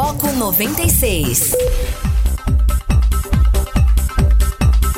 [0.00, 1.56] Foco 96.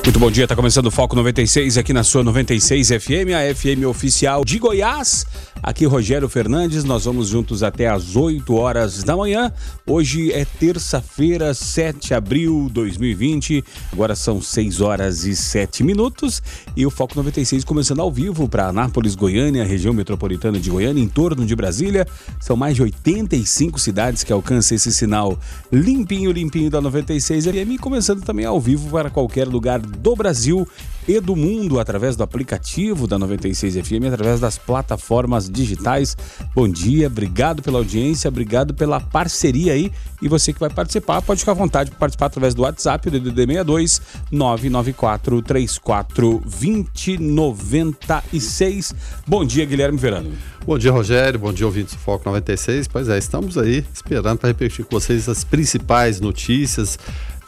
[0.04, 3.86] Muito bom dia, tá começando o Foco 96 aqui na sua 96 FM, a FM
[3.88, 5.24] oficial de Goiás.
[5.62, 9.52] Aqui Rogério Fernandes, nós vamos juntos até às 8 horas da manhã.
[9.86, 13.62] Hoje é terça-feira, 7 de abril de 2020.
[13.92, 16.42] Agora são 6 horas e 7 minutos
[16.74, 21.08] e o Foco 96 começando ao vivo para Anápolis, Goiânia, região metropolitana de Goiânia, em
[21.08, 22.06] torno de Brasília.
[22.40, 25.38] São mais de 85 cidades que alcançam esse sinal
[25.70, 30.66] limpinho, limpinho da 96 FM, começando também ao vivo para qualquer lugar do Brasil
[31.06, 36.14] e do mundo através do aplicativo da 96 FM, através das plataformas digitais.
[36.54, 39.90] Bom dia, obrigado pela audiência, obrigado pela parceria aí.
[40.22, 43.10] E você que vai participar, pode ficar à vontade para participar através do WhatsApp, o
[43.10, 48.94] DDD 62 994 34 2096.
[49.26, 50.30] Bom dia, Guilherme Verano.
[50.64, 51.40] Bom dia, Rogério.
[51.40, 52.86] Bom dia, ouvintes do Foco 96.
[52.86, 56.98] Pois é, estamos aí esperando para repetir com vocês as principais notícias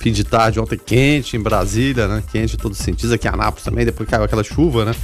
[0.02, 2.24] fim de tarde ontem quente em Brasília, né?
[2.32, 4.94] Quente em todos os sentidos, aqui em Anápolis também, depois caiu aquela chuva, né?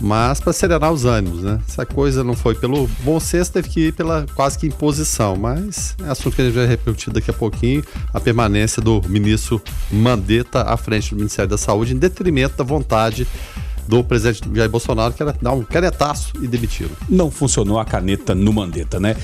[0.00, 1.60] Mas para acelerar os ânimos, né?
[1.66, 5.36] Se a coisa não foi pelo bom senso, teve que ir pela quase que imposição.
[5.36, 9.60] Mas é assunto que a gente vai repetir daqui a pouquinho, a permanência do ministro
[9.92, 13.28] Mandetta à frente do Ministério da Saúde, em detrimento da vontade
[13.86, 16.90] do presidente Jair Bolsonaro, que era dar um canetaço e demiti-lo.
[17.08, 19.16] Não funcionou a caneta no Mandetta, né?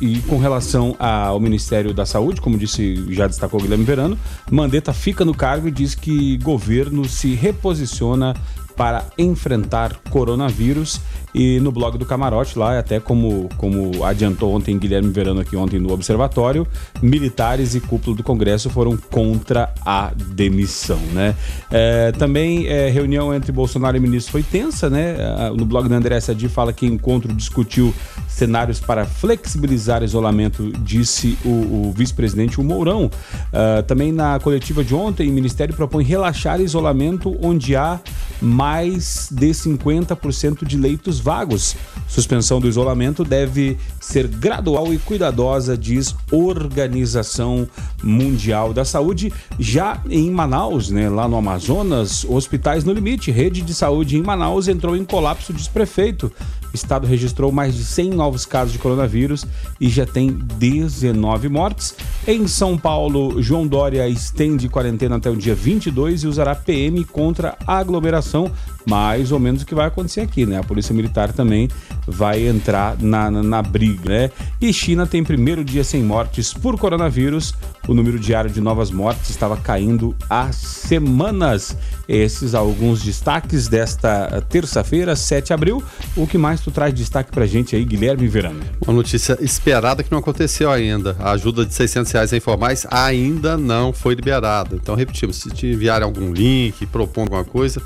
[0.00, 4.18] E, e, com relação ao Ministério da Saúde, como disse, já destacou o Guilherme Verano,
[4.50, 8.34] Mandetta fica no cargo e diz que governo se reposiciona
[8.76, 11.00] para enfrentar coronavírus
[11.34, 15.80] e no blog do Camarote lá, até como, como adiantou ontem Guilherme Verano aqui ontem
[15.80, 16.66] no Observatório,
[17.02, 21.34] militares e cúpula do Congresso foram contra a demissão, né?
[21.70, 25.16] É, também é, reunião entre Bolsonaro e ministro foi tensa, né?
[25.56, 27.92] No blog da André Sadi fala que encontro discutiu
[28.28, 33.06] cenários para flexibilizar isolamento, disse o, o vice-presidente o Mourão.
[33.06, 38.00] Uh, também na coletiva de ontem, o Ministério propõe relaxar isolamento onde há
[38.40, 41.76] mais de 50% de leitos vagos.
[42.08, 47.68] Suspensão do isolamento deve ser gradual e cuidadosa, diz Organização
[48.02, 49.32] Mundial da Saúde.
[49.58, 53.30] Já em Manaus, né, lá no Amazonas, hospitais no limite.
[53.30, 56.30] Rede de saúde em Manaus entrou em colapso, diz prefeito.
[56.74, 59.46] O estado registrou mais de 100 novos casos de coronavírus
[59.80, 61.94] e já tem 19 mortes.
[62.26, 67.56] Em São Paulo, João Dória estende quarentena até o dia 22 e usará PM contra
[67.64, 68.50] a aglomeração
[68.86, 70.58] mais ou menos o que vai acontecer aqui, né?
[70.58, 71.68] A Polícia Militar também
[72.06, 74.30] vai entrar na, na, na, briga, né?
[74.60, 77.54] E China tem primeiro dia sem mortes por coronavírus.
[77.88, 81.76] O número diário de novas mortes estava caindo há semanas.
[82.08, 85.82] Esses alguns destaques desta terça-feira, 7 de abril.
[86.16, 88.60] O que mais tu traz de destaque pra gente aí, Guilherme Verano?
[88.86, 91.16] Uma notícia esperada que não aconteceu ainda.
[91.18, 94.76] A ajuda de 600 reais informais ainda não foi liberada.
[94.76, 97.82] Então, repetimos, se te enviarem algum link, propor alguma coisa,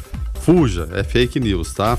[0.49, 1.99] fuja, é fake news, tá?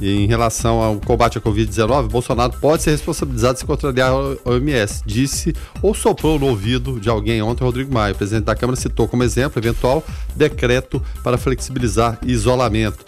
[0.00, 5.02] E em relação ao combate à Covid-19, Bolsonaro pode ser responsabilizado se contrariar a OMS,
[5.04, 8.14] disse ou soprou no ouvido de alguém ontem, Rodrigo Maia.
[8.14, 10.02] O presidente da Câmara citou como exemplo eventual
[10.34, 13.04] decreto para flexibilizar isolamento.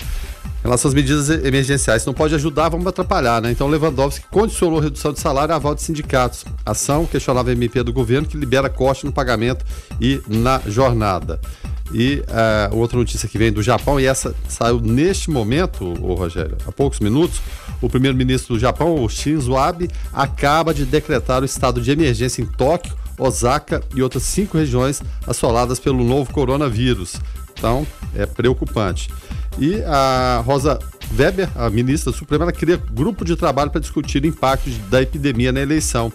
[0.61, 3.51] Em relação às medidas emergenciais, se não pode ajudar, vamos atrapalhar, né?
[3.51, 6.45] Então Lewandowski condicionou redução de salário a aval de sindicatos.
[6.65, 9.65] Ação questionava a MP do governo que libera corte no pagamento
[9.99, 11.41] e na jornada.
[11.93, 12.23] E
[12.73, 16.73] uh, outra notícia que vem do Japão, e essa saiu neste momento, o Rogério, há
[16.73, 17.41] poucos minutos,
[17.81, 22.47] o primeiro-ministro do Japão, o Shinzo Abe, acaba de decretar o estado de emergência em
[22.47, 27.17] Tóquio, Osaka e outras cinco regiões assoladas pelo novo coronavírus.
[27.57, 29.09] Então, é preocupante.
[29.59, 30.79] E a Rosa
[31.17, 35.61] Weber, a ministra suprema, ela cria grupo de trabalho para discutir impactos da epidemia na
[35.61, 36.13] eleição.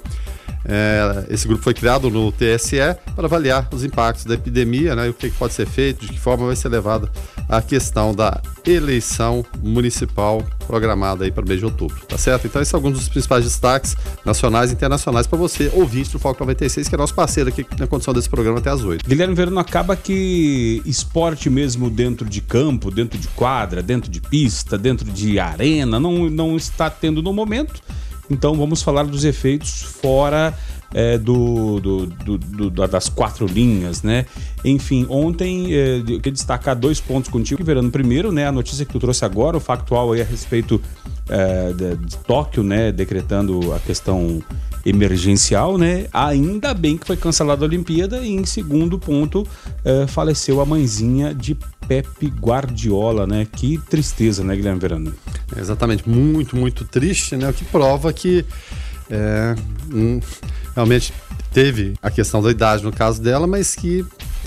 [0.65, 2.77] É, esse grupo foi criado no TSE
[3.15, 6.45] para avaliar os impactos da epidemia, né, o que pode ser feito, de que forma
[6.45, 7.09] vai ser levada
[7.47, 12.45] a questão da eleição municipal programada aí para o mês de outubro, tá certo?
[12.45, 16.39] Então, esses são alguns dos principais destaques nacionais e internacionais para você, ouvinte do Foco
[16.41, 19.07] 96, que é nosso parceiro aqui na condição desse programa até as 8.
[19.07, 24.77] Guilherme Verano, acaba que esporte mesmo dentro de campo, dentro de quadra, dentro de pista,
[24.77, 27.81] dentro de arena, não, não está tendo no momento
[28.29, 30.53] então vamos falar dos efeitos fora
[30.93, 32.05] é, do, do,
[32.37, 34.25] do, das quatro linhas, né?
[34.63, 37.91] Enfim, ontem é, eu queria destacar dois pontos contigo, Verano.
[37.91, 40.81] Primeiro, né, a notícia que tu trouxe agora, o factual aí a respeito
[41.29, 44.41] é, de, de, Tóquio, né, decretando a questão
[44.85, 46.07] emergencial, né?
[46.13, 49.47] Ainda bem que foi cancelada a Olimpíada e em segundo ponto
[49.83, 53.47] é, faleceu a mãezinha de Pepe Guardiola, né?
[53.51, 55.13] Que tristeza, né, Guilherme Verano?
[55.55, 57.49] É exatamente, muito, muito triste, né?
[57.49, 58.45] O que prova que
[59.09, 59.55] é,
[60.75, 61.13] realmente
[61.51, 64.05] teve a questão da idade no caso dela, mas que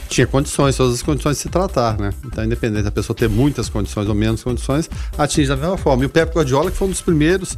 [0.09, 2.13] tinha condições, todas as condições de se tratar, né?
[2.25, 6.03] Então, independente da pessoa ter muitas condições ou menos condições, atinge da mesma forma.
[6.03, 7.57] E o Pep Guardiola, que foi um dos primeiros,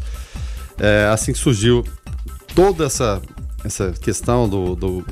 [0.78, 1.84] é, assim que surgiu
[2.54, 3.20] toda essa
[3.64, 5.04] essa questão do, do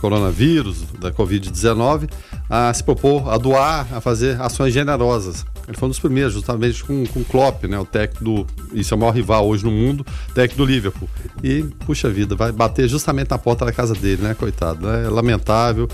[0.00, 2.10] coronavírus, da Covid-19,
[2.50, 5.46] a se propor a doar, a fazer ações generosas.
[5.68, 8.46] Ele foi um dos primeiros, justamente com, com Klopp, né, o técnico do.
[8.72, 11.08] Isso é o maior rival hoje no mundo, técnico do Liverpool.
[11.42, 14.88] E, puxa vida, vai bater justamente na porta da casa dele, né, coitado.
[14.88, 15.88] É lamentável,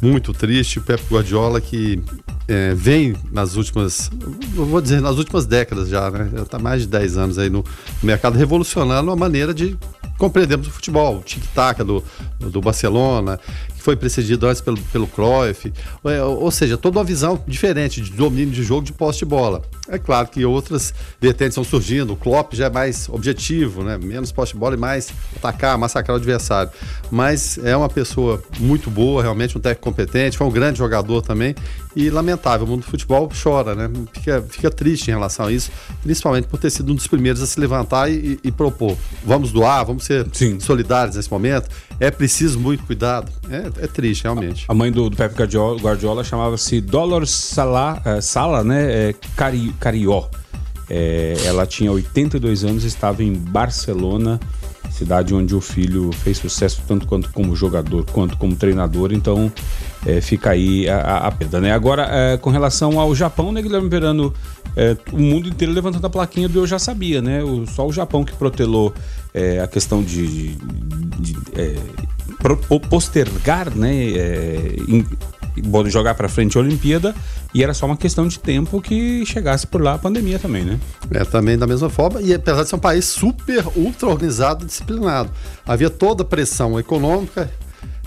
[0.00, 0.78] muito triste.
[0.78, 2.02] O Pep Guardiola que
[2.46, 4.10] é, vem nas últimas,
[4.54, 6.30] vou dizer, nas últimas décadas já, né?
[6.34, 7.64] Já está mais de 10 anos aí no
[8.02, 9.76] mercado, revolucionando a maneira de
[10.18, 12.02] compreendemos o futebol, o tic-tac do,
[12.38, 13.38] do Barcelona,
[13.74, 15.72] que foi precedido antes pelo, pelo Cruyff,
[16.04, 19.62] é, ou seja, toda uma visão diferente de domínio de jogo de poste de bola.
[19.88, 23.98] É claro que outras vertentes estão surgindo, o Klopp já é mais objetivo, né?
[23.98, 26.70] menos poste de bola e mais atacar, massacrar o adversário.
[27.10, 31.54] Mas é uma pessoa muito boa, realmente um técnico competente, foi um grande jogador também
[31.96, 33.90] e lamentável, o mundo do futebol chora, né?
[34.12, 35.70] Fica, fica triste em relação a isso,
[36.02, 39.84] principalmente por ter sido um dos primeiros a se levantar e, e propor, vamos doar,
[39.84, 40.58] vamos ser Sim.
[40.58, 41.68] solidários nesse momento,
[42.00, 43.30] é preciso muito cuidado.
[43.48, 44.64] É, é triste, realmente.
[44.68, 49.10] A mãe do, do Pepe Guardiola, Guardiola chamava-se Dolor Sala, uh, Sala né?
[49.10, 50.28] É, Cari, Carió.
[50.88, 54.38] É, ela tinha 82 anos, estava em Barcelona,
[54.90, 59.12] cidade onde o filho fez sucesso tanto quanto como jogador quanto como treinador.
[59.12, 59.52] Então
[60.06, 61.72] é, fica aí a, a, perda, né?
[61.72, 64.32] Agora, é, com relação ao Japão, né, Guilherme Verano,
[64.76, 67.42] é, o mundo inteiro levantando a plaquinha do Eu Já Sabia, né?
[67.42, 68.92] O, só o Japão que protelou
[69.32, 70.54] é, a questão de, de,
[71.20, 71.76] de é,
[72.88, 73.94] postergar, né?
[73.94, 75.06] É, em,
[75.86, 77.14] jogar para frente a Olimpíada
[77.54, 80.80] e era só uma questão de tempo que chegasse por lá a pandemia também, né?
[81.12, 84.66] É, também da mesma forma, e apesar de ser um país super ultra organizado e
[84.66, 85.30] disciplinado,
[85.64, 87.48] havia toda a pressão econômica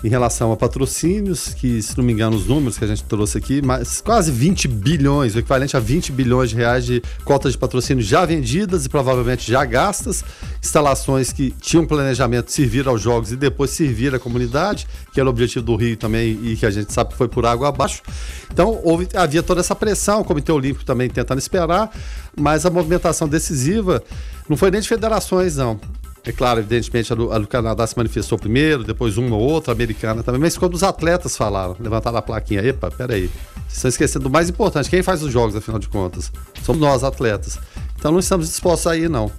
[0.04, 3.38] em relação a patrocínios, que, se não me engano, os números que a gente trouxe
[3.38, 7.58] aqui, mas quase 20 bilhões, o equivalente a 20 bilhões de reais de cotas de
[7.58, 10.24] patrocínio já vendidas e provavelmente já gastas,
[10.62, 15.28] instalações que tinham planejamento de servir aos jogos e depois servir à comunidade, que era
[15.28, 18.04] o objetivo do Rio também e que a gente sabe que foi por água abaixo.
[18.52, 21.90] Então, houve, havia toda essa pressão, o Comitê Olímpico também tentando esperar,
[22.36, 24.04] mas a movimentação decisiva
[24.48, 25.80] não foi nem de federações, não.
[26.28, 29.72] É claro, evidentemente, a do, a do, Canadá se manifestou primeiro, depois uma ou outra,
[29.72, 34.24] americana também, mas quando os atletas falaram, levantaram a plaquinha, epa, peraí, vocês estão esquecendo
[34.24, 36.30] do mais importante, quem faz os jogos, afinal de contas?
[36.64, 37.58] Somos nós, atletas.
[37.98, 39.32] Então não estamos dispostos a ir, não.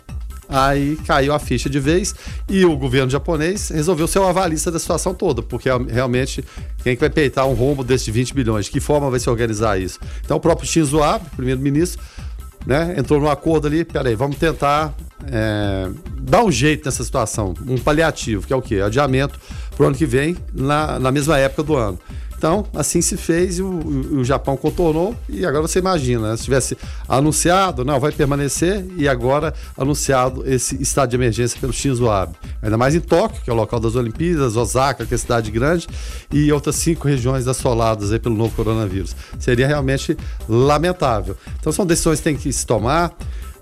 [0.48, 2.14] Aí caiu a ficha de vez
[2.48, 6.42] e o governo japonês resolveu ser o avalista da situação toda, porque realmente
[6.82, 8.64] quem é que vai peitar um rombo desses 20 bilhões?
[8.64, 10.00] De que forma vai se organizar isso?
[10.24, 12.00] Então o próprio Shinzo Abe, primeiro-ministro,
[12.68, 14.94] né, entrou no acordo ali, peraí, vamos tentar
[15.26, 15.88] é,
[16.20, 18.82] dar um jeito nessa situação, um paliativo, que é o quê?
[18.82, 19.40] Adiamento
[19.74, 21.98] para o ano que vem, na, na mesma época do ano.
[22.38, 25.14] Então, assim se fez e o, o, Japão contornou.
[25.28, 26.36] E agora você imagina, né?
[26.36, 32.08] se tivesse anunciado, não, vai permanecer, e agora anunciado esse estado de emergência pelo Shinzo
[32.08, 32.36] Abe.
[32.62, 35.88] Ainda mais em Tóquio, que é o local das Olimpíadas, Osaka, que é cidade grande,
[36.32, 39.16] e outras cinco regiões assoladas pelo novo coronavírus.
[39.40, 40.16] Seria realmente
[40.48, 41.36] lamentável.
[41.58, 43.12] Então, são decisões que tem que se tomar.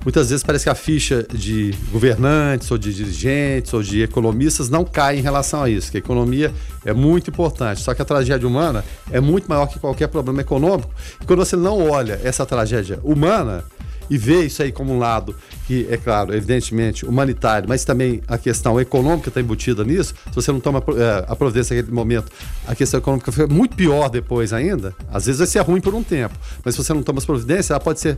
[0.07, 4.85] Muitas vezes parece que a ficha de governantes, ou de dirigentes, ou de economistas não
[4.85, 6.55] cai em relação a isso, que a economia
[6.85, 7.81] é muito importante.
[7.81, 10.89] Só que a tragédia humana é muito maior que qualquer problema econômico.
[11.21, 13.65] E quando você não olha essa tragédia humana,
[14.09, 15.35] e vê isso aí como um lado
[15.67, 20.15] que, é claro, evidentemente humanitário, mas também a questão econômica está embutida nisso.
[20.27, 22.31] Se você não toma é, a providência naquele momento,
[22.65, 24.95] a questão econômica fica muito pior depois ainda.
[25.13, 27.71] Às vezes vai ser ruim por um tempo, mas se você não toma as providências,
[27.71, 28.17] ela pode ser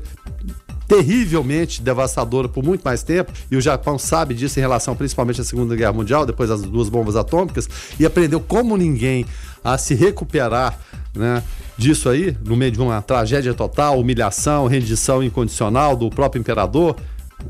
[0.89, 5.45] terrivelmente devastadora por muito mais tempo, e o Japão sabe disso em relação principalmente à
[5.45, 7.69] Segunda Guerra Mundial, depois das duas bombas atômicas,
[8.01, 9.27] e aprendeu como ninguém
[9.63, 10.79] a se recuperar
[11.15, 11.43] né,
[11.77, 16.97] disso aí, no meio de uma tragédia total, humilhação, rendição incondicional do próprio imperador.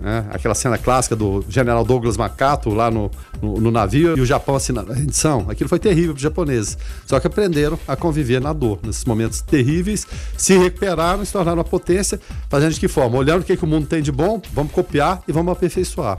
[0.00, 0.26] Né?
[0.30, 4.54] Aquela cena clássica do general Douglas Macato lá no, no, no navio e o Japão
[4.54, 5.47] assinando a rendição.
[5.49, 6.78] Aquilo foi terrível para os japoneses.
[7.07, 8.78] Só que aprenderam a conviver na dor.
[8.83, 12.21] Nesses momentos terríveis, se recuperaram e se tornaram uma potência.
[12.49, 13.16] Fazendo de que forma?
[13.16, 16.18] Olhando o que, que o mundo tem de bom, vamos copiar e vamos aperfeiçoar.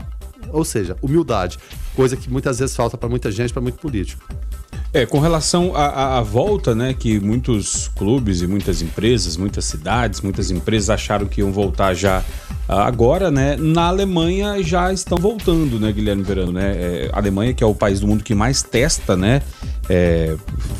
[0.52, 1.58] Ou seja, humildade.
[1.94, 4.22] Coisa que muitas vezes falta para muita gente, para muito político.
[4.92, 10.50] É, com relação à, volta, né, que muitos clubes e muitas empresas, muitas cidades, muitas
[10.50, 12.24] empresas acharam que iam voltar já
[12.68, 17.54] ah, agora, né, na Alemanha já estão voltando, né, Guilherme Verano, né, é, a Alemanha
[17.54, 19.42] que é o país do mundo que mais testa, né,
[19.88, 20.36] é,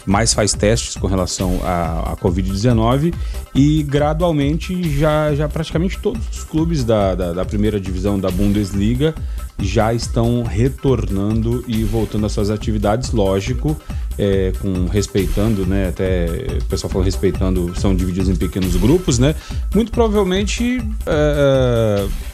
[0.06, 3.14] mais faz testes com relação à, à Covid-19
[3.54, 9.14] e gradualmente já, já praticamente todos os clubes da, da, da primeira divisão da Bundesliga
[9.62, 13.80] já estão retornando e voltando às suas atividades, lógico,
[14.18, 15.88] é, com respeitando, né?
[15.88, 16.26] Até
[16.60, 19.34] o pessoal falou respeitando, são divididos em pequenos grupos, né?
[19.74, 22.30] Muito provavelmente é, é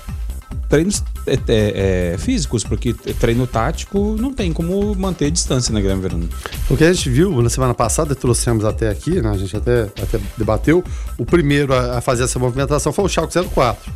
[0.68, 6.00] treinos é, é, é, físicos, porque treino tático não tem como manter distância na Grande
[6.00, 6.28] Verano.
[6.68, 9.82] O que a gente viu na semana passada, trouxemos até aqui, né, a gente até,
[9.82, 10.84] até debateu,
[11.18, 13.92] o primeiro a, a fazer essa movimentação foi o Schalke 04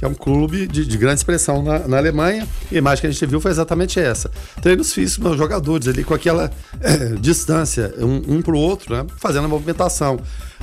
[0.00, 2.48] que é um clube de, de grande expressão na, na, Alemanha.
[2.72, 4.30] E a imagem que a gente viu foi exatamente essa.
[4.62, 9.04] Treinos físicos, jogadores ali com aquela é, distância, um, um para o outro, né?
[9.18, 10.18] fazendo a movimentação.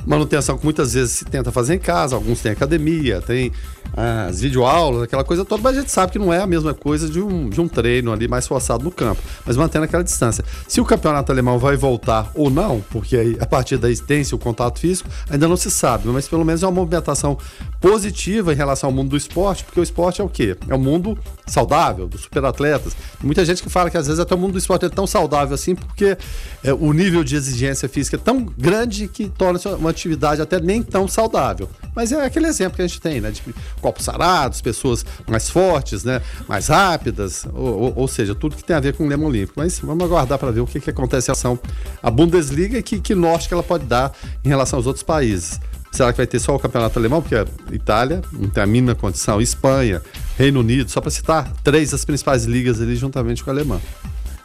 [0.08, 3.51] Manutenção que muitas vezes se tenta fazer em casa, alguns têm academia, tem
[3.96, 7.10] as videoaulas, aquela coisa toda, mas a gente sabe que não é a mesma coisa
[7.10, 10.44] de um, de um treino ali mais forçado no campo, mas mantendo aquela distância.
[10.67, 14.38] Se o campeonato alemão vai voltar ou não, porque aí, a partir daí tem o
[14.38, 17.38] contato físico, ainda não se sabe, mas pelo menos é uma movimentação
[17.79, 20.55] positiva em relação ao mundo do esporte, porque o esporte é o quê?
[20.67, 22.96] É o um mundo saudável, dos superatletas.
[23.22, 25.53] Muita gente que fala que às vezes até o mundo do esporte é tão saudável
[25.53, 26.17] assim, porque
[26.63, 30.81] é, o nível de exigência física é tão grande que torna uma atividade até nem
[30.81, 31.69] tão saudável.
[31.96, 33.31] Mas é aquele exemplo que a gente tem, né?
[33.31, 33.41] De
[33.81, 36.22] copos sarados, pessoas mais fortes, né?
[36.48, 39.53] Mais rápidas, ou, ou, ou, seja, tudo que tem a ver com o Lema Olímpico.
[39.57, 41.60] Mas vamos aguardar para ver o que, que acontece em relação
[42.01, 44.12] à Bundesliga e que, que norte que ela pode dar
[44.46, 45.60] em relação aos outros países.
[45.91, 47.22] Será que vai ter só o campeonato alemão?
[47.22, 50.01] Porque a Itália não tem a mínima condição, Espanha,
[50.38, 53.79] Reino Unido, só para citar três das principais ligas ali juntamente com a alemã.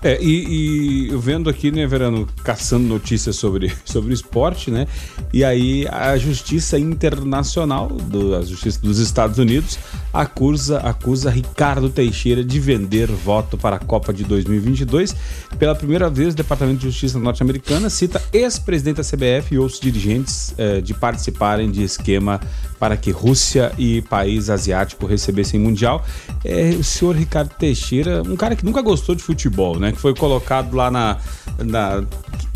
[0.02, 4.88] É, e, e vendo aqui, né, Verano, caçando notícias sobre, sobre esporte, né?
[5.32, 9.78] E aí a Justiça Internacional, do, a Justiça dos Estados Unidos,
[10.12, 15.14] acusa, acusa Ricardo Teixeira de vender voto para a Copa de 2022.
[15.58, 20.54] Pela primeira vez, o Departamento de Justiça norte-americana cita ex-presidente da CBF e outros dirigentes
[20.58, 22.40] eh, de participarem de esquema
[22.78, 26.04] para que Rússia e país asiático recebessem Mundial.
[26.44, 29.92] É, o senhor Ricardo Teixeira, um cara que nunca gostou de futebol, né?
[29.92, 31.18] Que foi colocado lá na.
[31.58, 32.04] na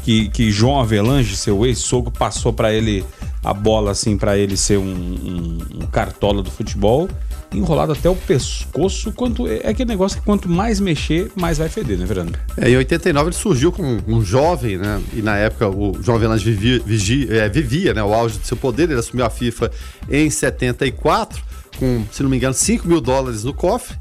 [0.02, 3.04] que, que João Avelange, seu ex-sogro, passou para ele
[3.42, 7.08] a bola assim para ele ser um, um, um, cartola do futebol,
[7.52, 9.12] enrolado até o pescoço.
[9.12, 12.32] Quanto é aquele negócio que quanto mais mexer, mais vai feder, né, Verano?
[12.56, 15.02] É, em 89 ele surgiu como um jovem, né?
[15.12, 18.56] E na época o João Avelange vivia, vivia, é, vivia né, o auge do seu
[18.56, 18.90] poder.
[18.90, 19.70] Ele assumiu a FIFA
[20.10, 21.44] em 74
[21.78, 23.96] com, se não me engano, 5 mil dólares no cofre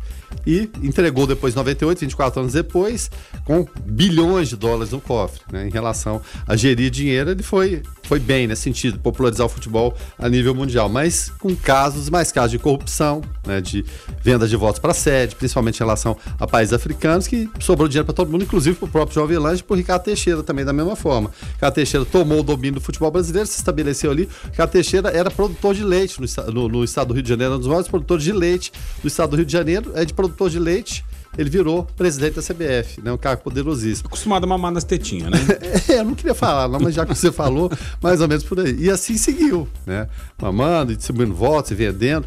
[0.46, 3.10] e entregou depois, 98, 24 anos depois,
[3.44, 5.42] com bilhões de dólares no cofre.
[5.52, 5.68] Né?
[5.68, 10.30] Em relação a gerir dinheiro, ele foi, foi bem nesse sentido, popularizar o futebol a
[10.30, 13.62] nível mundial, mas com casos, mais casos de corrupção, né?
[13.62, 13.86] de
[14.22, 18.14] venda de votos para sede, principalmente em relação a países africanos, que sobrou dinheiro para
[18.14, 20.74] todo mundo, inclusive para o próprio João Avelange e para o Ricardo Teixeira também, da
[20.74, 21.32] mesma forma.
[21.54, 24.30] Ricardo Teixeira tomou o domínio do futebol brasileiro, se estabeleceu ali.
[24.52, 27.58] Ricardo Teixeira era produtor de leite no, no, no estado do Rio de Janeiro, um
[27.58, 28.72] dos maiores produtores de leite
[29.02, 31.04] do estado do Rio de Janeiro, é de produtor de leite,
[31.38, 33.12] ele virou presidente da CBF, né?
[33.12, 34.08] Um cara poderosíssimo.
[34.08, 35.40] Acostumado a mamar nas tetinhas, né?
[35.90, 38.60] é, eu não queria falar, não, mas já que você falou, mais ou menos por
[38.60, 38.76] aí.
[38.80, 40.08] E assim seguiu, né?
[40.42, 42.26] Mamando, distribuindo votos e vendendo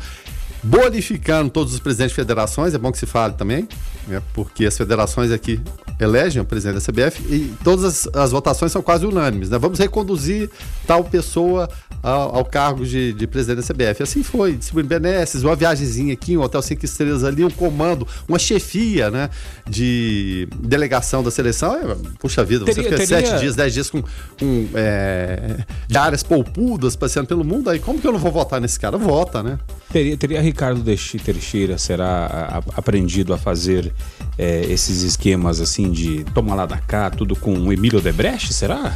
[0.63, 3.69] bonificando todos os presidentes de federações, é bom que se fale também,
[4.07, 5.61] né, porque as federações aqui
[6.01, 9.51] elegem o presidente da CBF e todas as, as votações são quase unânimes.
[9.51, 9.59] Né?
[9.59, 10.49] Vamos reconduzir
[10.87, 11.69] tal pessoa
[12.03, 14.03] ao, ao cargo de, de, presidente da CBF.
[14.03, 18.39] Assim foi, distribuindo benesses, uma viagemzinha aqui, um hotel cinco estrelas ali, um comando, uma
[18.39, 19.29] chefia né,
[19.69, 21.75] de delegação da seleção.
[21.75, 23.29] É, puxa vida, teria, você fica teria...
[23.29, 28.01] sete dias, dez dias com, com é, de áreas poupudas passeando pelo mundo, aí como
[28.01, 28.97] que eu não vou votar nesse cara?
[28.97, 29.59] Vota, né?
[29.91, 33.93] Teria, teria Ricardo Teixeira será aprendido a fazer
[34.39, 38.95] é, esses esquemas assim de toma lá da cá, tudo com o Emílio Debrecht, será?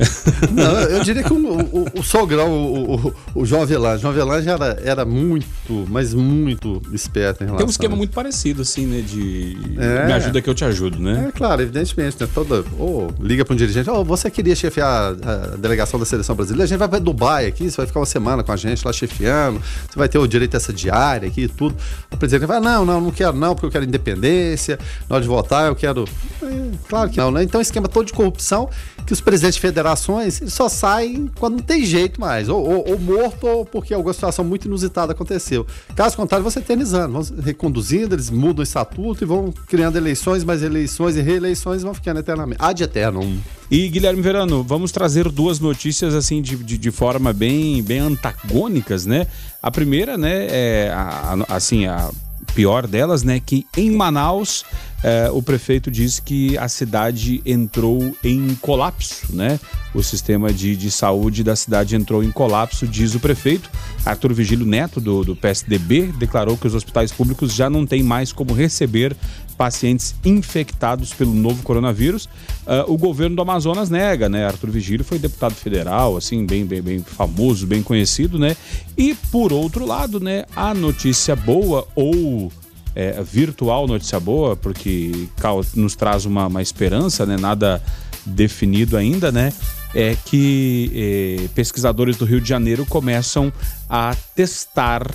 [0.52, 5.04] Não, eu diria que o, o, o sogrão, o, o, o João Avelange era, era
[5.04, 9.00] muito, mas muito esperto em relação Tem um esquema muito parecido, assim, né?
[9.00, 11.28] De é, me ajuda que eu te ajudo, né?
[11.28, 12.28] É, claro, evidentemente, né?
[12.32, 16.36] Toda, ou oh, liga para um dirigente, oh, você queria chefiar a delegação da seleção
[16.36, 18.84] brasileira, a gente vai para Dubai aqui, você vai ficar uma semana com a gente
[18.84, 21.74] lá chefiando, você vai ter o direito a essa diária aqui e tudo.
[22.10, 24.78] O presidente vai, não, não, não quero não, porque eu quero independência,
[25.08, 26.04] na hora de votar eu quero...
[26.42, 27.42] É, claro que não, né?
[27.42, 28.68] Então, esquema todo de corrupção
[29.06, 32.98] que os presidentes de federações só saem quando não tem jeito mais, ou, ou, ou,
[32.98, 35.66] morto ou porque alguma situação muito inusitada aconteceu.
[35.94, 40.62] Caso contrário, você eternizando, vão reconduzindo, eles mudam o estatuto e vão criando eleições, mais
[40.62, 42.58] eleições e reeleições vão ficando eternamente.
[42.60, 43.38] Ad eternum.
[43.70, 49.06] E Guilherme Verano, vamos trazer duas notícias assim de, de, de forma bem, bem antagônicas,
[49.06, 49.26] né?
[49.62, 52.10] A primeira, né, é a, a, assim, a
[52.54, 54.64] pior delas, né, que em Manaus
[55.02, 59.58] é, o prefeito disse que a cidade entrou em colapso, né?
[59.92, 63.68] O sistema de, de saúde da cidade entrou em colapso, diz o prefeito.
[64.06, 68.32] Arthur Vigílio Neto, do, do PSDB, declarou que os hospitais públicos já não têm mais
[68.32, 69.16] como receber
[69.62, 72.24] pacientes infectados pelo novo coronavírus.
[72.66, 74.44] Uh, o governo do Amazonas nega, né?
[74.44, 78.56] Arthur Vigílio foi deputado federal, assim, bem, bem, bem famoso, bem conhecido, né?
[78.98, 82.50] E por outro lado, né, a notícia boa ou
[82.92, 85.28] é, virtual notícia boa, porque
[85.76, 87.36] nos traz uma, uma esperança, né?
[87.36, 87.80] Nada
[88.26, 89.52] definido ainda, né?
[89.94, 93.52] É que é, pesquisadores do Rio de Janeiro começam
[93.88, 95.06] a testar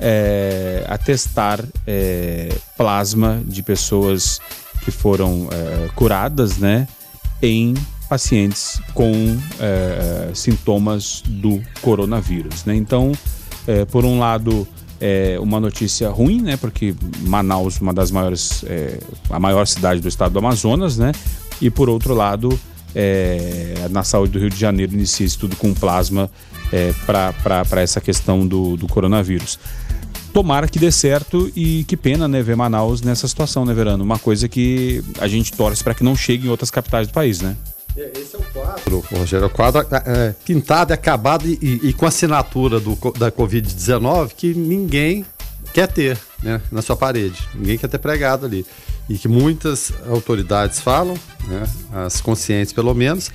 [0.00, 4.40] é, a testar é, plasma de pessoas
[4.84, 6.88] que foram é, curadas, né,
[7.42, 7.74] em
[8.08, 9.12] pacientes com
[9.60, 12.74] é, sintomas do coronavírus, né?
[12.74, 13.12] Então,
[13.66, 14.66] é, por um lado,
[15.00, 16.56] é uma notícia ruim, né?
[16.56, 18.98] Porque Manaus, uma das maiores, é,
[19.30, 21.12] a maior cidade do estado do Amazonas, né?
[21.60, 22.58] E por outro lado,
[22.94, 26.28] é, na saúde do Rio de Janeiro inicia estudo com plasma
[26.72, 29.58] é, para essa questão do, do coronavírus.
[30.32, 34.04] Tomara que dê certo e que pena, né, ver Manaus nessa situação, né, Verano?
[34.04, 37.40] Uma coisa que a gente torce para que não chegue em outras capitais do país,
[37.40, 37.56] né?
[37.96, 41.92] É, esse é o quadro, Rogério, é o quadro é, é pintado, acabado e, e,
[41.92, 45.26] com assinatura do, da Covid-19 que ninguém
[45.72, 48.64] quer ter né, na sua parede, ninguém quer ter pregado ali.
[49.08, 51.16] E que muitas autoridades falam,
[51.48, 53.30] né, as conscientes pelo menos,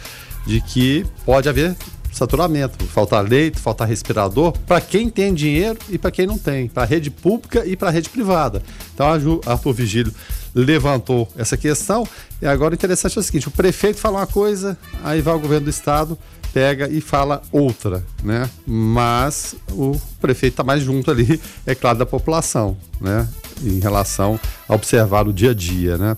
[0.45, 1.75] de que pode haver
[2.15, 6.83] saturamento, faltar leito, faltar respirador, para quem tem dinheiro e para quem não tem, para
[6.83, 8.61] a rede pública e para a rede privada.
[8.93, 10.13] Então, a Arthur Vigílio
[10.53, 12.07] levantou essa questão
[12.41, 15.39] e agora o interessante é o seguinte: o prefeito fala uma coisa, aí vai o
[15.39, 16.17] governo do estado,
[16.53, 18.49] pega e fala outra, né?
[18.65, 23.27] Mas o prefeito está mais junto ali, é claro, da população, né?
[23.61, 26.15] Em relação a observar o dia a dia, né?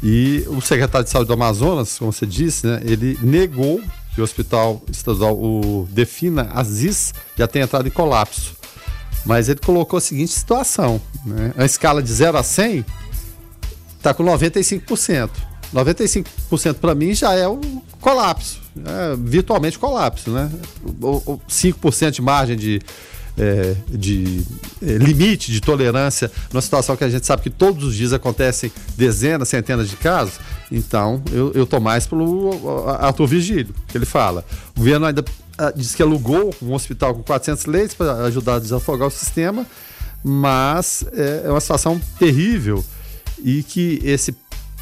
[0.00, 3.80] E o secretário de saúde do Amazonas, como você disse, né, ele negou
[4.14, 8.54] que o Hospital Estadual, o Defina Aziz, já tem entrado em colapso.
[9.24, 11.52] Mas ele colocou a seguinte situação: né?
[11.56, 12.84] a escala de 0 a 100
[13.96, 15.30] está com 95%.
[15.74, 20.48] 95% para mim já é um colapso, é virtualmente colapso, né?
[21.48, 22.80] 5% de margem de,
[23.36, 24.44] é, de
[24.80, 28.70] é, limite de tolerância numa situação que a gente sabe que todos os dias acontecem
[28.96, 30.34] dezenas, centenas de casos.
[30.74, 34.44] Então, eu, eu tô mais pelo Arthur Vigílio, que ele fala.
[34.74, 35.24] O governo ainda
[35.56, 39.64] ah, diz que alugou um hospital com 400 leitos para ajudar a desafogar o sistema,
[40.22, 42.84] mas é, é uma situação terrível
[43.38, 44.34] e que esse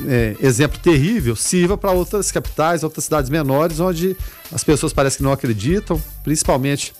[0.07, 4.17] é, exemplo terrível sirva para outras capitais, outras cidades menores, onde
[4.51, 6.95] as pessoas parecem que não acreditam, principalmente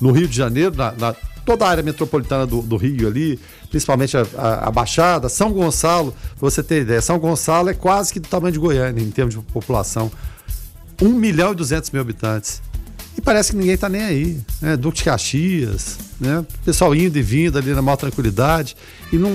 [0.00, 3.38] no Rio de Janeiro, na, na toda a área metropolitana do, do Rio ali,
[3.70, 8.12] principalmente a, a, a, Baixada, São Gonçalo, para você ter ideia, São Gonçalo é quase
[8.12, 10.10] que do tamanho de Goiânia em termos de população.
[11.00, 12.60] 1 milhão e 200 mil habitantes.
[13.16, 14.40] E parece que ninguém está nem aí.
[14.60, 14.76] Né?
[14.76, 16.44] Duque de Caxias, né?
[16.64, 18.76] pessoal indo e vindo ali na maior tranquilidade
[19.12, 19.30] e não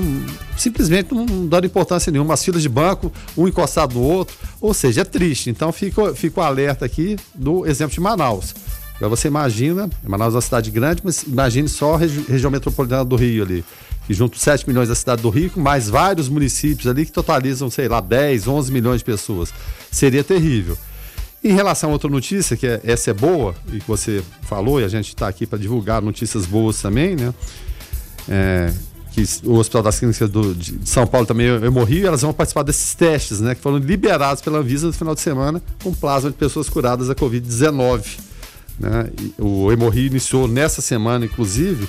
[0.58, 2.34] simplesmente não dando importância nenhuma.
[2.34, 4.36] As filas de banco, um encostado no outro.
[4.60, 5.50] Ou seja, é triste.
[5.50, 8.54] Então fico, fico alerta aqui do exemplo de Manaus.
[9.02, 13.04] Agora você imagina, Manaus é uma cidade grande, mas imagine só a regi região metropolitana
[13.04, 13.66] do Rio ali,
[14.06, 17.88] que junto 7 milhões da cidade do Rio, mais vários municípios ali que totalizam, sei
[17.88, 19.52] lá, 10, 11 milhões de pessoas.
[19.90, 20.78] Seria terrível.
[21.44, 24.84] Em relação a outra notícia, que é, essa é boa, e que você falou, e
[24.84, 27.34] a gente está aqui para divulgar notícias boas também, né?
[28.30, 28.72] É,
[29.14, 32.62] que o Hospital das Clínicas do, de São Paulo também eu morri, elas vão participar
[32.62, 33.56] desses testes, né?
[33.56, 37.16] Que foram liberados pela Anvisa no final de semana com plasma de pessoas curadas da
[37.16, 38.30] Covid-19.
[38.82, 39.12] Né?
[39.38, 41.88] O Hemorri iniciou nessa semana, inclusive,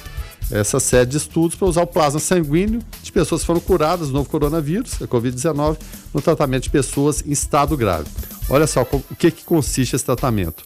[0.50, 4.14] essa série de estudos para usar o plasma sanguíneo de pessoas que foram curadas do
[4.14, 5.78] novo coronavírus, a Covid-19,
[6.12, 8.06] no tratamento de pessoas em estado grave.
[8.50, 10.62] Olha só o que, que consiste esse tratamento.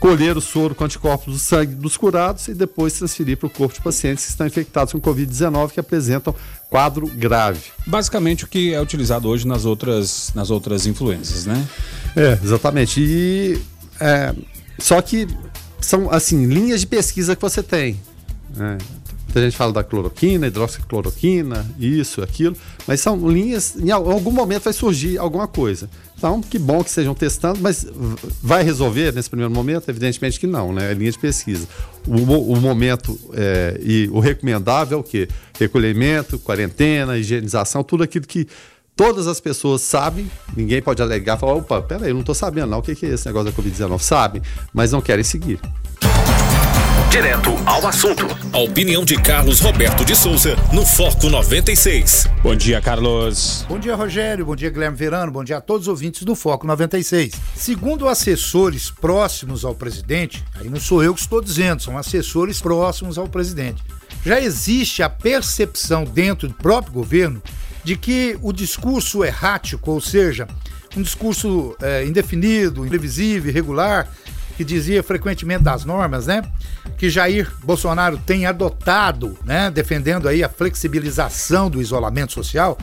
[0.00, 3.74] Colher o soro com anticorpos do sangue dos curados e depois transferir para o corpo
[3.74, 6.34] de pacientes que estão infectados com Covid-19 que apresentam
[6.68, 7.62] quadro grave.
[7.86, 11.66] Basicamente o que é utilizado hoje nas outras, nas outras influências, né?
[12.16, 13.00] É, exatamente.
[13.00, 13.62] E
[14.00, 14.34] é,
[14.78, 15.28] só que
[15.80, 18.00] são, assim, linhas de pesquisa que você tem.
[18.56, 18.78] Né?
[19.34, 22.56] A gente fala da cloroquina, hidroxicloroquina, isso, aquilo,
[22.86, 25.90] mas são linhas, em algum momento vai surgir alguma coisa.
[26.16, 27.84] Então, que bom que sejam testando, mas
[28.40, 29.88] vai resolver nesse primeiro momento?
[29.88, 30.92] Evidentemente que não, né?
[30.92, 31.66] É linha de pesquisa.
[32.06, 35.28] O, o momento é, e o recomendável é o quê?
[35.58, 38.46] Recolhimento, quarentena, higienização, tudo aquilo que
[38.96, 42.78] Todas as pessoas sabem, ninguém pode alegar, falar, opa, peraí, eu não estou sabendo não,
[42.78, 43.98] o que é esse negócio da Covid-19?
[43.98, 44.40] Sabem,
[44.72, 45.58] mas não querem seguir.
[47.10, 48.24] direto ao assunto.
[48.52, 52.28] A opinião de Carlos Roberto de Souza no Foco 96.
[52.40, 53.64] Bom dia, Carlos.
[53.68, 54.46] Bom dia, Rogério.
[54.46, 55.32] Bom dia, Guilherme Verano.
[55.32, 57.32] Bom dia a todos os ouvintes do Foco 96.
[57.56, 63.18] Segundo assessores próximos ao presidente, aí não sou eu que estou dizendo, são assessores próximos
[63.18, 63.82] ao presidente.
[64.24, 67.42] Já existe a percepção dentro do próprio governo
[67.84, 70.48] de que o discurso errático, ou seja,
[70.96, 74.08] um discurso é, indefinido, imprevisível, irregular,
[74.56, 76.42] que dizia frequentemente das normas, né?
[76.96, 79.70] Que Jair Bolsonaro tem adotado, né?
[79.70, 82.78] Defendendo aí a flexibilização do isolamento social,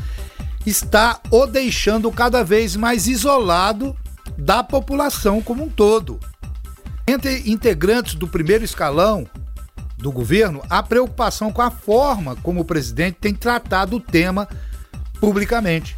[0.65, 3.95] está o deixando cada vez mais isolado
[4.37, 6.19] da população como um todo.
[7.07, 9.27] Entre integrantes do primeiro escalão
[9.97, 14.47] do governo, há preocupação com a forma como o presidente tem tratado o tema
[15.21, 15.95] publicamente.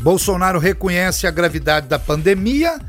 [0.00, 2.80] Bolsonaro reconhece a gravidade da pandemia,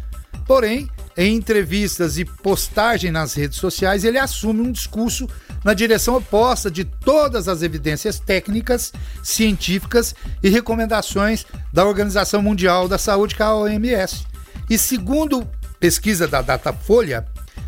[0.48, 5.30] porém em entrevistas e postagem nas redes sociais, ele assume um discurso
[5.64, 12.98] na direção oposta de todas as evidências técnicas, científicas e recomendações da Organização Mundial da
[12.98, 14.26] Saúde, que é a OMS.
[14.68, 15.48] E segundo
[15.80, 17.26] pesquisa da Datafolha,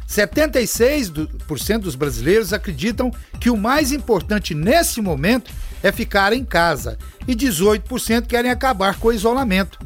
[0.08, 7.36] 76% dos brasileiros acreditam que o mais importante nesse momento é ficar em casa e
[7.36, 9.80] 18% querem acabar com o isolamento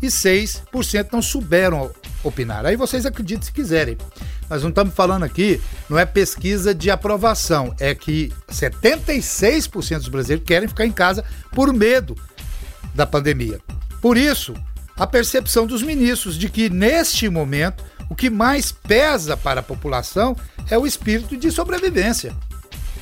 [0.00, 1.90] e 6% não souberam
[2.22, 2.66] opinar.
[2.66, 3.96] Aí vocês acreditem se quiserem.
[4.48, 10.46] Nós não estamos falando aqui, não é pesquisa de aprovação, é que 76% dos brasileiros
[10.46, 12.16] querem ficar em casa por medo
[12.94, 13.60] da pandemia.
[14.00, 14.54] Por isso,
[14.96, 20.36] a percepção dos ministros de que neste momento o que mais pesa para a população
[20.70, 22.36] é o espírito de sobrevivência,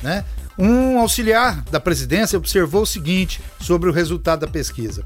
[0.01, 0.23] né?
[0.57, 5.03] Um auxiliar da presidência observou o seguinte sobre o resultado da pesquisa: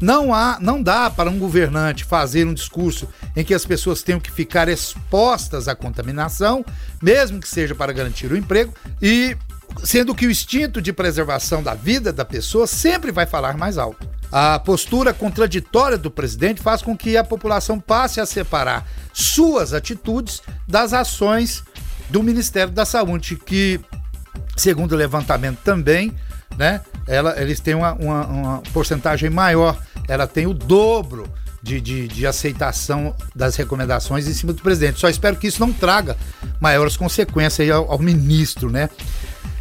[0.00, 4.20] não há, não dá para um governante fazer um discurso em que as pessoas tenham
[4.20, 6.64] que ficar expostas à contaminação,
[7.02, 9.36] mesmo que seja para garantir o emprego, e
[9.82, 14.08] sendo que o instinto de preservação da vida da pessoa sempre vai falar mais alto.
[14.30, 20.42] A postura contraditória do presidente faz com que a população passe a separar suas atitudes
[20.66, 21.64] das ações
[22.10, 23.80] do Ministério da Saúde, que
[24.58, 26.12] Segundo o levantamento também,
[26.56, 31.30] né, ela, eles têm uma, uma, uma porcentagem maior, ela tem o dobro
[31.62, 34.98] de, de, de, aceitação das recomendações em cima do presidente.
[34.98, 36.16] Só espero que isso não traga
[36.60, 38.90] maiores consequências ao, ao, ministro, né?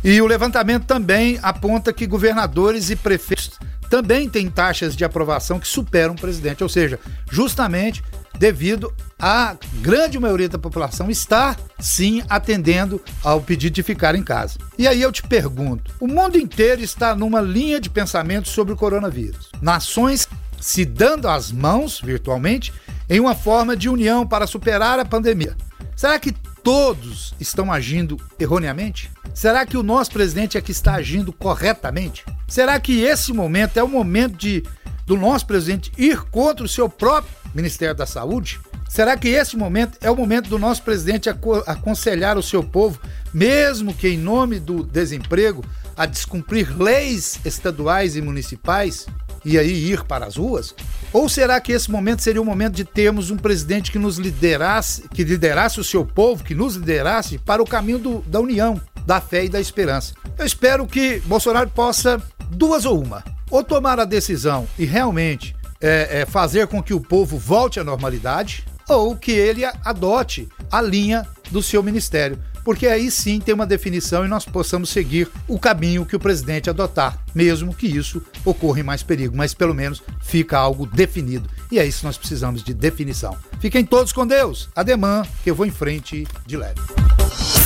[0.03, 3.51] E o levantamento também aponta que governadores e prefeitos
[3.89, 8.03] também têm taxas de aprovação que superam o presidente, ou seja, justamente
[8.37, 14.59] devido à grande maioria da população estar sim atendendo ao pedido de ficar em casa.
[14.77, 18.77] E aí eu te pergunto: o mundo inteiro está numa linha de pensamento sobre o
[18.77, 19.51] coronavírus.
[19.61, 20.27] Nações
[20.59, 22.73] se dando as mãos virtualmente
[23.09, 25.55] em uma forma de união para superar a pandemia.
[25.95, 26.35] Será que
[26.67, 29.09] todos estão agindo erroneamente?
[29.33, 32.25] Será que o nosso presidente é que está agindo corretamente?
[32.45, 34.65] Será que esse momento é o momento de
[35.05, 38.59] do nosso presidente ir contra o seu próprio Ministério da Saúde?
[38.89, 42.99] Será que esse momento é o momento do nosso presidente aconselhar o seu povo,
[43.33, 45.63] mesmo que em nome do desemprego,
[45.95, 49.07] a descumprir leis estaduais e municipais
[49.47, 50.75] e aí ir para as ruas?
[51.13, 55.03] Ou será que esse momento seria o momento de termos um presidente que nos liderasse,
[55.07, 59.21] que liderasse o seu povo, que nos liderasse para o caminho do, da união, da
[59.21, 60.13] fé e da esperança?
[60.37, 66.19] Eu espero que Bolsonaro possa duas ou uma, ou tomar a decisão e realmente é,
[66.21, 71.25] é, fazer com que o povo volte à normalidade ou que ele adote a linha
[71.51, 72.37] do seu ministério.
[72.67, 76.69] Porque aí sim tem uma definição e nós possamos seguir o caminho que o presidente
[76.69, 81.49] adotar, mesmo que isso ocorra em mais perigo, mas pelo menos fica algo definido.
[81.71, 83.37] E é isso que nós precisamos de definição.
[83.61, 84.67] Fiquem todos com Deus.
[84.75, 86.81] Ademã, que eu vou em frente de leve.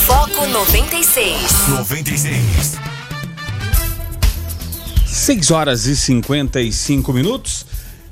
[0.06, 1.70] Foco 96.
[1.70, 2.78] 96.
[5.08, 7.66] 6 horas e 55 minutos.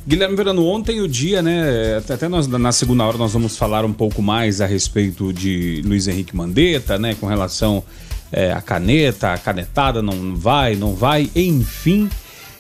[0.10, 1.98] Guilherme Verano, ontem o dia, né?
[1.98, 6.08] Até nós, na segunda hora nós vamos falar um pouco mais a respeito de Luiz
[6.08, 7.14] Henrique Mandetta, né?
[7.14, 7.84] Com relação
[8.32, 12.10] é, à caneta, a canetada não vai, não vai, enfim.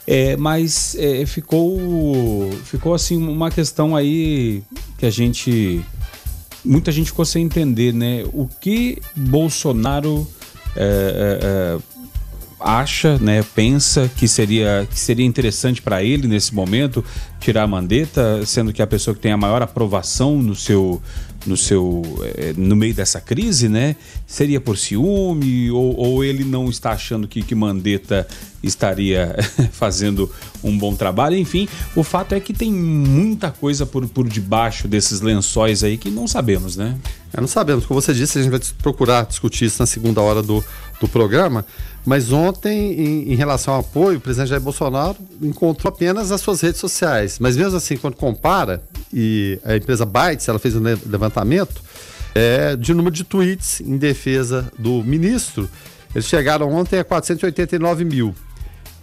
[0.05, 4.61] É, mas é, ficou, ficou assim uma questão aí
[4.99, 5.83] que a gente,
[6.63, 8.25] muita gente ficou sem entender, né?
[8.31, 10.27] O que Bolsonaro
[10.75, 11.98] é, é, é
[12.59, 17.03] acha, né, pensa que seria, que seria interessante para ele nesse momento,
[17.39, 21.01] tirar a Mandetta, sendo que a pessoa que tem a maior aprovação no seu
[21.45, 22.03] no seu
[22.35, 23.95] é, no meio dessa crise, né?
[24.27, 28.27] Seria por ciúme ou, ou ele não está achando que, que Mandetta
[28.61, 29.35] estaria
[29.71, 30.29] fazendo
[30.63, 31.37] um bom trabalho?
[31.37, 36.09] Enfim, o fato é que tem muita coisa por, por debaixo desses lençóis aí que
[36.09, 36.97] não sabemos, né?
[37.37, 37.85] Não sabemos.
[37.85, 40.63] Como você disse, a gente vai procurar discutir isso na segunda hora do,
[40.99, 41.65] do programa.
[42.05, 46.61] Mas ontem, em, em, relação ao apoio, o presidente Jair Bolsonaro encontrou apenas as suas
[46.61, 47.37] redes sociais.
[47.39, 48.81] Mas mesmo assim, quando compara,
[49.13, 51.81] e a empresa Bytes, ela fez um levantamento
[52.33, 55.69] é, de número de tweets em defesa do ministro,
[56.13, 58.33] eles chegaram ontem a 489 mil.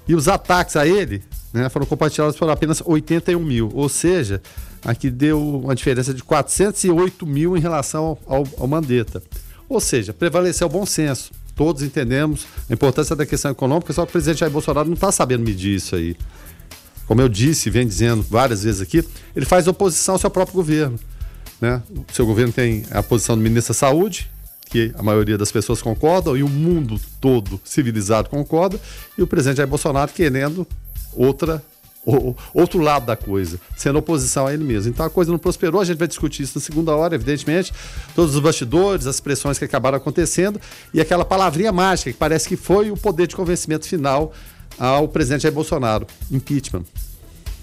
[0.09, 3.71] E os ataques a ele né, foram compartilhados por apenas 81 mil.
[3.75, 4.43] Ou seja,
[4.85, 9.23] aqui deu uma diferença de 408 mil em relação ao, ao Mandetta.
[9.69, 14.11] Ou seja, prevaleceu o bom senso todos entendemos a importância da questão econômica, só que
[14.11, 16.15] o presidente Jair Bolsonaro não está sabendo medir isso aí.
[17.07, 19.03] Como eu disse, vem dizendo várias vezes aqui,
[19.35, 20.99] ele faz oposição ao seu próprio governo.
[21.61, 21.83] Né?
[21.91, 24.31] O seu governo tem a posição do ministro da Saúde,
[24.69, 28.79] que a maioria das pessoas concordam, e o mundo todo civilizado concorda,
[29.17, 30.67] e o presidente Jair Bolsonaro querendo
[31.17, 31.63] outra
[32.55, 34.91] outro lado da coisa, sendo oposição a ele mesmo.
[34.91, 37.73] Então a coisa não prosperou, a gente vai discutir isso na segunda hora, evidentemente,
[38.15, 40.61] todos os bastidores, as pressões que acabaram acontecendo
[40.95, 44.33] e aquela palavrinha mágica que parece que foi o poder de convencimento final
[44.79, 46.85] ao presidente Jair Bolsonaro, impeachment.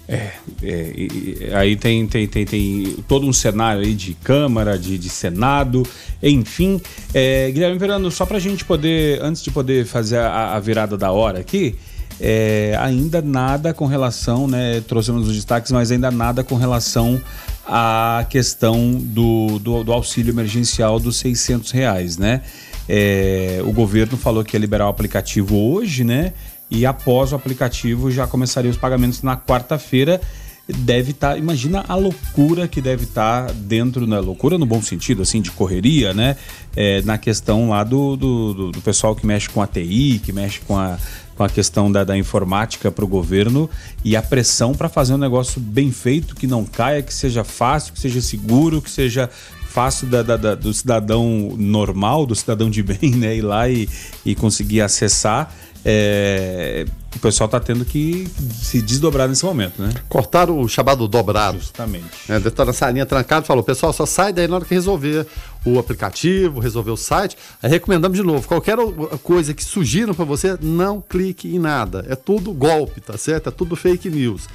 [0.06, 5.08] É, é aí tem, tem, tem, tem todo um cenário aí de Câmara, de, de
[5.08, 5.82] Senado,
[6.22, 6.78] enfim.
[7.14, 10.98] É, Guilherme Verano, só para a gente poder, antes de poder fazer a, a virada
[10.98, 11.74] da hora aqui,
[12.20, 14.80] é, ainda nada com relação, né?
[14.82, 17.20] Trouxemos os destaques, mas ainda nada com relação
[17.66, 22.42] à questão do, do, do auxílio emergencial dos 600 reais, né?
[22.88, 26.32] É, o governo falou que ia liberar o aplicativo hoje, né?
[26.70, 30.20] E após o aplicativo já começariam os pagamentos na quarta-feira
[30.66, 31.32] deve estar.
[31.32, 34.18] Tá, imagina a loucura que deve estar tá dentro, né?
[34.18, 36.36] Loucura no bom sentido, assim, de correria, né?
[36.74, 40.60] É, na questão lá do, do, do, pessoal que mexe com a TI, que mexe
[40.60, 40.98] com a,
[41.36, 43.68] com a questão da, da informática para o governo
[44.04, 47.92] e a pressão para fazer um negócio bem feito, que não caia, que seja fácil,
[47.92, 49.28] que seja seguro, que seja
[49.74, 53.36] fácil da, da, da, do cidadão normal, do cidadão de bem, né?
[53.36, 53.88] Ir lá e,
[54.24, 55.52] e conseguir acessar
[55.84, 58.26] é, o pessoal está tendo que
[58.62, 59.92] se desdobrar nesse momento, né?
[60.08, 61.58] Cortar o chamado dobrado.
[61.58, 62.06] Justamente.
[62.26, 65.26] É, deve estar na salinha trancada falou, pessoal, só sai daí na hora que resolver
[65.64, 67.36] o aplicativo, resolver o site.
[67.62, 68.78] Aí recomendamos de novo, qualquer
[69.22, 72.06] coisa que sugiram para você, não clique em nada.
[72.08, 73.50] É tudo golpe, tá certo?
[73.50, 74.48] É tudo fake news.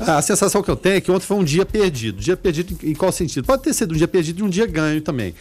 [0.00, 2.20] A sensação que eu tenho é que ontem foi um dia perdido.
[2.20, 3.46] Dia perdido em qual sentido?
[3.46, 5.32] Pode ter sido um dia perdido e um dia ganho também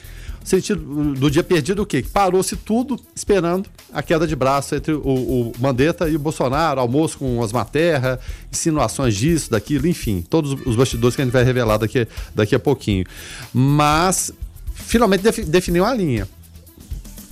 [0.49, 2.03] sentido do dia perdido o quê?
[2.13, 7.17] Parou-se tudo esperando a queda de braço entre o, o Mandetta e o Bolsonaro, almoço
[7.17, 8.19] com Osmar Terra,
[8.51, 12.59] insinuações disso, daquilo, enfim, todos os bastidores que a gente vai revelar daqui, daqui a
[12.59, 13.05] pouquinho.
[13.53, 14.31] Mas
[14.73, 16.27] finalmente definiu a linha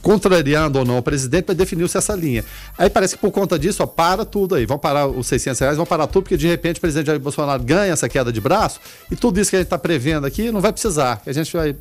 [0.03, 2.43] contrariando ou não o presidente, para definir-se essa linha.
[2.77, 4.65] Aí parece que por conta disso, ó, para tudo aí.
[4.65, 7.63] Vão parar os 600 reais, vão parar tudo, porque de repente o presidente Jair Bolsonaro
[7.63, 10.59] ganha essa queda de braço e tudo isso que a gente está prevendo aqui não
[10.59, 11.21] vai precisar.
[11.25, 11.75] A gente vai.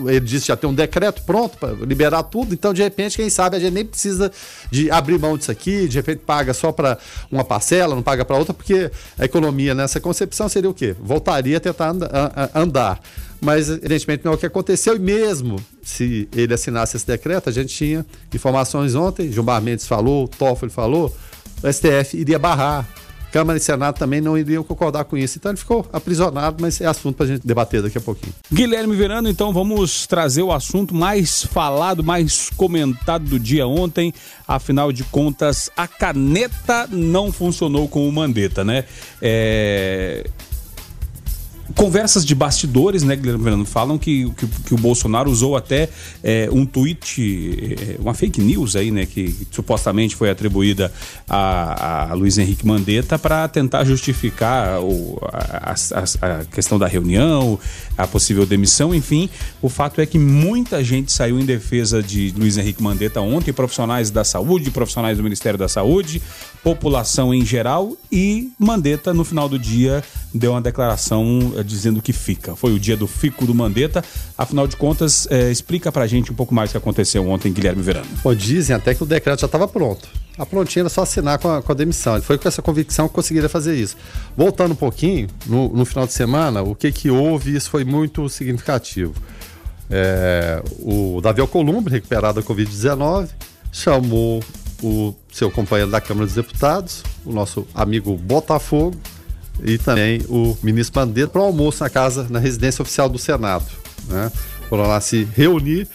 [0.00, 3.56] Ele disse já tem um decreto pronto para liberar tudo, então de repente, quem sabe,
[3.56, 4.32] a gente nem precisa
[4.70, 6.96] de abrir mão disso aqui, de repente paga só para
[7.30, 10.96] uma parcela, não paga para outra, porque a economia nessa concepção seria o quê?
[10.98, 11.94] Voltaria a tentar
[12.54, 13.00] andar
[13.40, 17.52] mas evidentemente não é o que aconteceu, e mesmo se ele assinasse esse decreto, a
[17.52, 21.14] gente tinha informações ontem, Gilmar Mendes falou, Toffoli falou,
[21.62, 22.88] o STF iria barrar.
[23.32, 25.38] Câmara e Senado também não iriam concordar com isso.
[25.38, 28.34] Então ele ficou aprisionado, mas é assunto para a gente debater daqui a pouquinho.
[28.52, 34.12] Guilherme Verano, então vamos trazer o assunto mais falado, mais comentado do dia ontem.
[34.48, 38.84] Afinal de contas, a caneta não funcionou com o Mandetta, né?
[39.22, 40.24] É
[41.74, 45.88] conversas de bastidores, né, Guilherme Fernando, falam que, que, que, o Bolsonaro usou até
[46.22, 50.92] é, um tweet, é, uma fake news aí, né, que, que supostamente foi atribuída
[51.28, 57.58] a, a Luiz Henrique Mandetta para tentar justificar o, a, a, a, questão da reunião,
[57.96, 59.28] a possível demissão, enfim.
[59.60, 64.10] O fato é que muita gente saiu em defesa de Luiz Henrique Mandetta ontem, profissionais
[64.10, 66.22] da saúde, profissionais do Ministério da Saúde,
[66.62, 72.12] população em geral e Mandetta no final do dia deu uma declaração é, dizendo que
[72.12, 72.54] fica.
[72.54, 74.04] Foi o dia do fico do Mandetta.
[74.36, 77.82] Afinal de contas, é, explica pra gente um pouco mais o que aconteceu ontem, Guilherme
[77.82, 78.06] Verano.
[78.22, 80.08] Pô, dizem até que o decreto já estava pronto.
[80.38, 82.14] A prontinha era só assinar com a, com a, demissão.
[82.14, 83.96] Ele foi com essa convicção que conseguiria fazer isso.
[84.36, 88.28] Voltando um pouquinho, no, no final de semana, o que, que houve, isso foi muito
[88.28, 89.14] significativo.
[89.90, 93.28] É, o Davi Alcolumbre, recuperado da Covid-19,
[93.72, 94.42] chamou
[94.82, 98.96] o seu companheiro da Câmara dos Deputados, o nosso amigo Botafogo,
[99.62, 103.66] e também o ministro Bandeira para o almoço na casa, na residência oficial do Senado.
[104.08, 104.32] Né?
[104.68, 105.88] Foram lá se reunir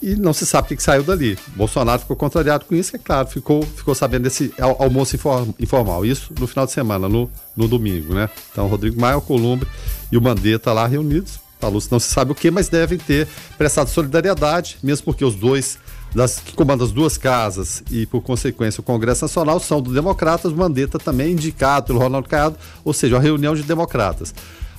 [0.00, 1.38] e não se sabe o que, saiu dali.
[1.54, 5.16] Bolsonaro ficou contrariado com isso, é claro, ficou, ficou sabendo desse almoço
[5.60, 6.04] informal.
[6.04, 8.28] Isso no final de semana, no, no domingo, né?
[8.50, 9.68] Então, Rodrigo Maia, o Columbre
[10.10, 11.40] e o Mandetta lá reunidos.
[11.60, 15.78] Falou não se sabe o que, mas devem ter prestado solidariedade, mesmo porque os dois
[16.14, 20.52] das, que comandam as duas casas e, por consequência, o Congresso Nacional são do Democratas,
[20.52, 24.34] Mandetta também indicado pelo Ronaldo Caiado, ou seja, uma reunião de democratas.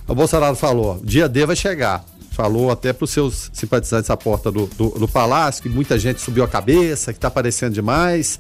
[0.08, 4.52] O Bolsonaro falou: dia D vai chegar falou até para os seus simpatizantes à porta
[4.52, 8.40] do, do, do, palácio que muita gente subiu a cabeça, que está aparecendo demais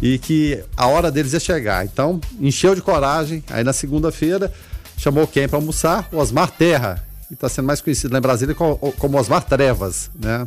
[0.00, 1.84] e que a hora deles ia chegar.
[1.84, 3.42] Então, encheu de coragem.
[3.50, 4.52] Aí na segunda-feira
[4.96, 6.08] chamou quem para almoçar?
[6.12, 10.46] O Osmar Terra, está sendo mais conhecido lá em Brasília como, como Osmar Trevas, né?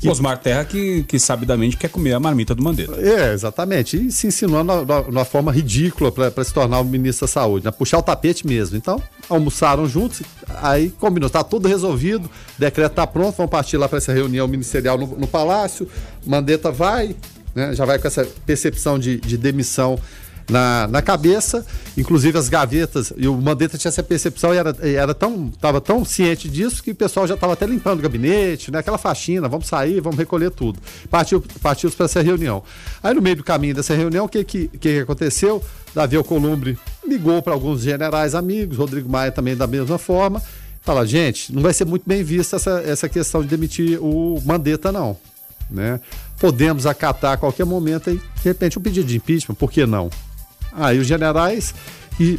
[0.00, 0.08] Que...
[0.08, 3.00] Osmar Terra que, que sabidamente quer comer a marmita do Mandetta.
[3.00, 4.06] É, exatamente.
[4.06, 4.72] E se insinuando
[5.08, 7.70] uma forma ridícula para se tornar o ministro da Saúde, né?
[7.70, 8.76] Puxar o tapete mesmo.
[8.76, 10.22] Então, almoçaram juntos,
[10.62, 14.48] aí combinou, está tudo resolvido, o decreto está pronto, vão partir lá para essa reunião
[14.48, 15.88] ministerial no, no Palácio,
[16.26, 17.14] Mandetta vai,
[17.54, 17.74] né?
[17.74, 19.98] Já vai com essa percepção de, de demissão
[20.48, 21.64] na, na cabeça,
[21.96, 26.04] inclusive as gavetas, e o Mandetta tinha essa percepção e era, era tão, tava tão
[26.04, 28.78] ciente disso que o pessoal já estava até limpando o gabinete, né?
[28.78, 30.78] Aquela faxina, vamos sair, vamos recolher tudo.
[31.10, 32.62] Partiu, partiu para essa reunião.
[33.02, 35.62] Aí no meio do caminho dessa reunião, o que, que, que aconteceu?
[35.94, 40.42] Davi Alcolumbre ligou para alguns generais amigos, Rodrigo Maia também da mesma forma.
[40.82, 44.92] Fala, gente, não vai ser muito bem vista essa, essa questão de demitir o Mandetta,
[44.92, 45.16] não.
[45.70, 45.98] Né?
[46.38, 50.10] Podemos acatar a qualquer momento aí, de repente, um pedido de impeachment, por que não?
[50.74, 51.74] Aí os generais,
[52.18, 52.38] e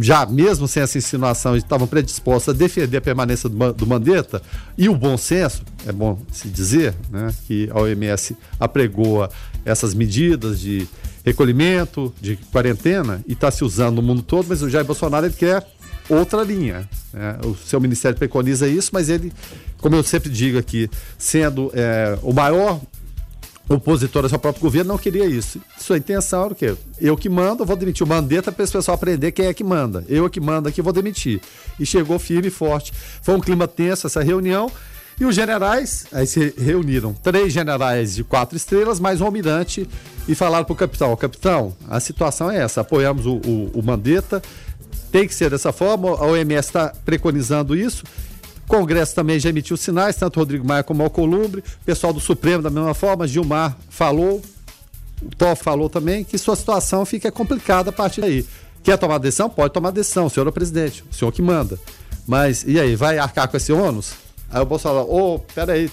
[0.00, 4.42] já mesmo sem essa insinuação, estavam predispostos a defender a permanência do, do Mandetta
[4.76, 9.30] e o bom senso, é bom se dizer, né, que a OMS apregoa
[9.64, 10.86] essas medidas de
[11.24, 15.34] recolhimento, de quarentena, e está se usando no mundo todo, mas o Jair Bolsonaro ele
[15.34, 15.66] quer
[16.08, 16.88] outra linha.
[17.12, 17.38] Né?
[17.44, 19.32] O seu ministério preconiza isso, mas ele,
[19.78, 22.80] como eu sempre digo aqui, sendo é, o maior
[23.68, 25.60] opositor ao seu próprio governo não queria isso.
[25.78, 26.74] Sua intenção era o quê?
[27.00, 30.04] Eu que mando, vou demitir o Mandetta para esse pessoal aprender quem é que manda.
[30.08, 31.40] Eu que mando aqui, vou demitir.
[31.78, 32.92] E chegou firme e forte.
[33.22, 34.70] Foi um clima tenso essa reunião.
[35.18, 39.88] E os generais, aí se reuniram três generais de quatro estrelas, mais um almirante,
[40.28, 44.42] e falaram para o capitão: capitão, a situação é essa, apoiamos o, o, o Mandetta,
[45.10, 48.04] tem que ser dessa forma, a OMS está preconizando isso,
[48.66, 51.62] Congresso também já emitiu sinais, tanto Rodrigo Maia como Alcolumbre.
[51.84, 54.42] Pessoal do Supremo, da mesma forma, Gilmar falou,
[55.22, 58.44] o Toff falou também, que sua situação fica complicada a partir daí.
[58.82, 59.48] Quer tomar decisão?
[59.48, 61.78] Pode tomar decisão, senhor é o presidente, o senhor que manda.
[62.26, 64.12] Mas, e aí, vai arcar com esse ônus?
[64.50, 65.90] Aí o Bolsonaro, ô, oh, peraí,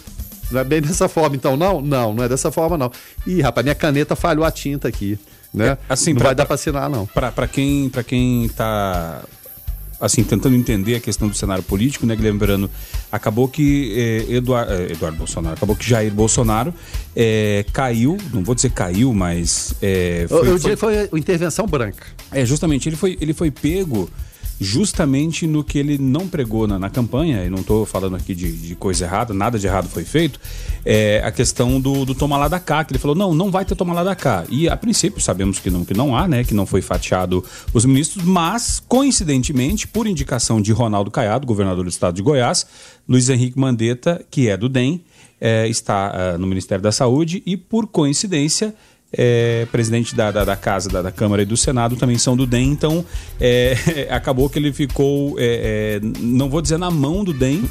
[0.51, 1.81] não é bem dessa forma então, não?
[1.81, 2.91] Não, não é dessa forma, não.
[3.25, 5.17] Ih, rapaz, minha caneta falhou a tinta aqui,
[5.53, 5.69] né?
[5.69, 7.05] É, assim, não pra, vai dar para assinar, não.
[7.05, 9.21] Para quem, pra quem tá
[10.03, 12.69] assim, tentando entender a questão do cenário político, né, Guilherme Verano?
[13.11, 16.73] Acabou que eh, Eduard, eh, Eduardo Bolsonaro, acabou que Jair Bolsonaro
[17.15, 19.73] eh, caiu, não vou dizer caiu, mas.
[19.81, 22.05] Eh, foi, eu, diria foi, foi intervenção branca.
[22.31, 24.09] É, justamente, ele foi, ele foi pego
[24.59, 28.51] justamente no que ele não pregou na, na campanha, e não estou falando aqui de,
[28.51, 30.39] de, coisa errada, nada de errado foi feito,
[30.85, 33.75] é a questão do, do lá da cá, que ele falou, não, não vai ter
[33.75, 34.45] toma lá da cá.
[34.49, 37.85] E a princípio sabemos que não, que não há, né, que não foi fatiado os
[37.85, 42.65] ministros, mas coincidentemente, por indicação de Ronaldo Caiado, governador do estado de Goiás,
[43.07, 45.03] Luiz Henrique Mandetta, que é do DEM,
[45.39, 48.73] é, está é, no Ministério da Saúde e, por coincidência,
[49.15, 52.45] é, presidente da, da, da Casa, da, da, Câmara e do Senado também são do
[52.45, 53.05] DEM, então
[53.39, 53.75] é,
[54.09, 57.69] acabou que ele ficou, é, é, não vou dizer na mão do DEM,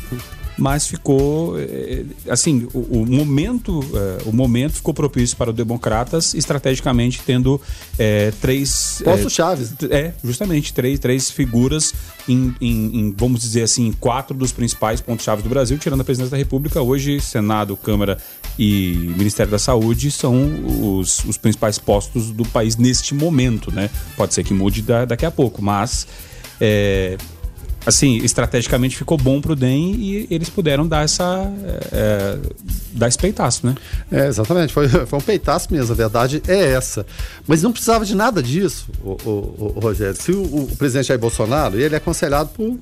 [0.57, 6.35] mas ficou eh, assim o, o momento uh, o momento ficou propício para os democratas
[6.35, 7.61] estrategicamente tendo
[7.99, 9.73] é, três postos chaves.
[9.91, 11.95] é justamente três, três figuras
[12.29, 16.05] em, em, em, vamos dizer assim quatro dos principais pontos chaves do Brasil tirando a
[16.05, 16.83] presidência da República.
[16.83, 18.19] Hoje Senado Câmara
[18.59, 23.89] e Ministério da Saúde são os, os principais postos do país neste momento né?
[24.17, 26.07] Pode ser que mude da, daqui a pouco mas
[26.61, 27.17] é,
[27.85, 31.53] assim, estrategicamente ficou bom pro DEM e eles puderam dar essa.
[31.93, 32.39] É,
[32.93, 33.75] dar esse peitaço, né?
[34.11, 37.07] É, exatamente, foi, foi um peitaço mesmo, a verdade é essa.
[37.47, 40.21] Mas não precisava de nada disso, o, o, o Rogério.
[40.21, 42.79] Se o, o, presidente Jair Bolsonaro, ele é aconselhado por.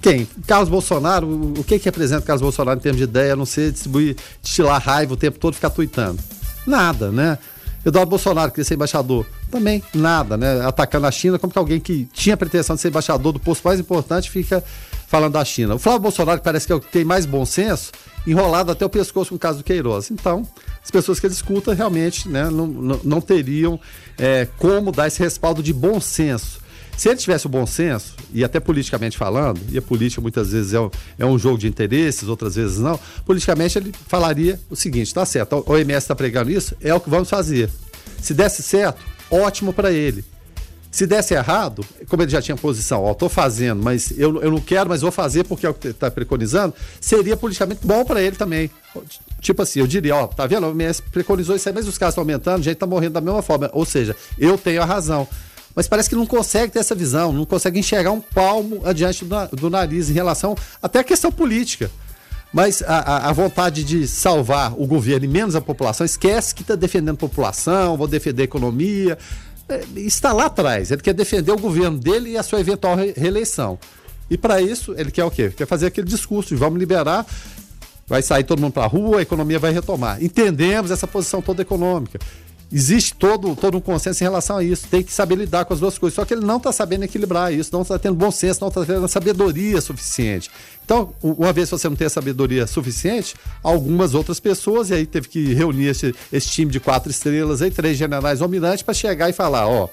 [0.00, 0.26] Quem?
[0.46, 1.28] Carlos Bolsonaro,
[1.58, 4.82] o que que representa Carlos Bolsonaro em termos de ideia, a não ser distribuir, destilar
[4.82, 6.18] raiva o tempo todo e ficar tuitando?
[6.66, 7.38] Nada, né?
[7.84, 9.26] Eduardo Bolsonaro queria ser embaixador.
[9.50, 10.64] Também nada, né?
[10.64, 13.80] Atacando a China, como que alguém que tinha pretensão de ser embaixador do posto mais
[13.80, 14.62] importante fica
[15.08, 15.74] falando da China.
[15.74, 17.92] O Flávio Bolsonaro, que parece que é o que tem mais bom senso,
[18.26, 20.10] enrolado até o pescoço com o caso do Queiroz.
[20.10, 20.48] Então,
[20.82, 23.78] as pessoas que ele escuta realmente né, não, não, não teriam
[24.16, 26.61] é, como dar esse respaldo de bom senso.
[26.96, 30.74] Se ele tivesse o bom senso, e até politicamente falando, e a política muitas vezes
[30.74, 35.12] é um, é um jogo de interesses, outras vezes não, politicamente ele falaria o seguinte:
[35.12, 37.70] tá certo, o OMS está pregando isso, é o que vamos fazer.
[38.20, 40.24] Se desse certo, ótimo para ele.
[40.92, 44.60] Se desse errado, como ele já tinha posição, ó, tô fazendo, mas eu, eu não
[44.60, 48.36] quero, mas vou fazer porque é o que está preconizando, seria politicamente bom para ele
[48.36, 48.70] também.
[49.40, 50.66] Tipo assim, eu diria, ó, tá vendo?
[50.66, 53.40] O OMS preconizou isso aí, mas os casos estão aumentando, gente tá morrendo da mesma
[53.40, 53.70] forma.
[53.72, 55.26] Ou seja, eu tenho a razão.
[55.74, 59.70] Mas parece que não consegue ter essa visão, não consegue enxergar um palmo adiante do,
[59.70, 61.90] nariz em relação até à questão política.
[62.52, 66.74] Mas a, a, vontade de salvar o governo e menos a população, esquece que está
[66.74, 69.16] defendendo a população, vou defender a economia.
[69.66, 70.90] É, está lá atrás.
[70.90, 73.78] Ele quer defender o governo dele e a sua eventual reeleição.
[74.28, 75.50] E para isso, ele quer o quê?
[75.50, 77.26] Quer fazer aquele discurso de vamos liberar,
[78.06, 80.22] vai sair todo mundo para a rua, a economia vai retomar.
[80.22, 82.18] Entendemos essa posição toda econômica.
[82.72, 84.88] Existe todo, todo um consenso em relação a isso.
[84.88, 86.14] Tem que saber lidar com as duas coisas.
[86.14, 88.84] Só que ele não está sabendo equilibrar isso, não está tendo bom senso, não está
[88.84, 90.50] tendo sabedoria suficiente.
[90.84, 95.06] Então, uma vez que você não tem a sabedoria suficiente, algumas outras pessoas, e aí
[95.06, 99.28] teve que reunir esse, esse time de quatro estrelas aí, três generais dominantes, para chegar
[99.28, 99.88] e falar: ó,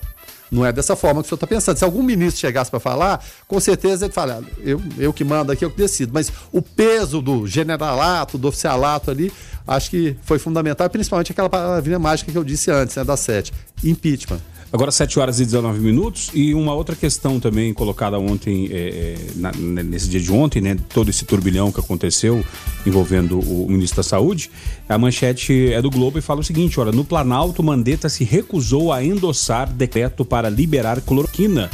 [0.52, 1.78] não é dessa forma que o senhor está pensando.
[1.78, 5.64] Se algum ministro chegasse para falar, com certeza ele fala, eu, eu que mando aqui,
[5.64, 6.12] eu que decido.
[6.14, 9.32] Mas o peso do generalato, do oficialato ali,
[9.68, 13.54] acho que foi fundamental, principalmente aquela palavrinha mágica que eu disse antes, né, da sete,
[13.84, 14.40] impeachment.
[14.72, 19.52] Agora 7 horas e 19 minutos e uma outra questão também colocada ontem, é, na,
[19.52, 20.78] nesse dia de ontem, né?
[20.90, 22.46] Todo esse turbilhão que aconteceu
[22.86, 24.52] envolvendo o ministro da Saúde.
[24.88, 28.94] A manchete é do Globo e fala o seguinte: olha, no Planalto, Mandetta se recusou
[28.94, 31.70] a endossar decreto para liberar cloroquina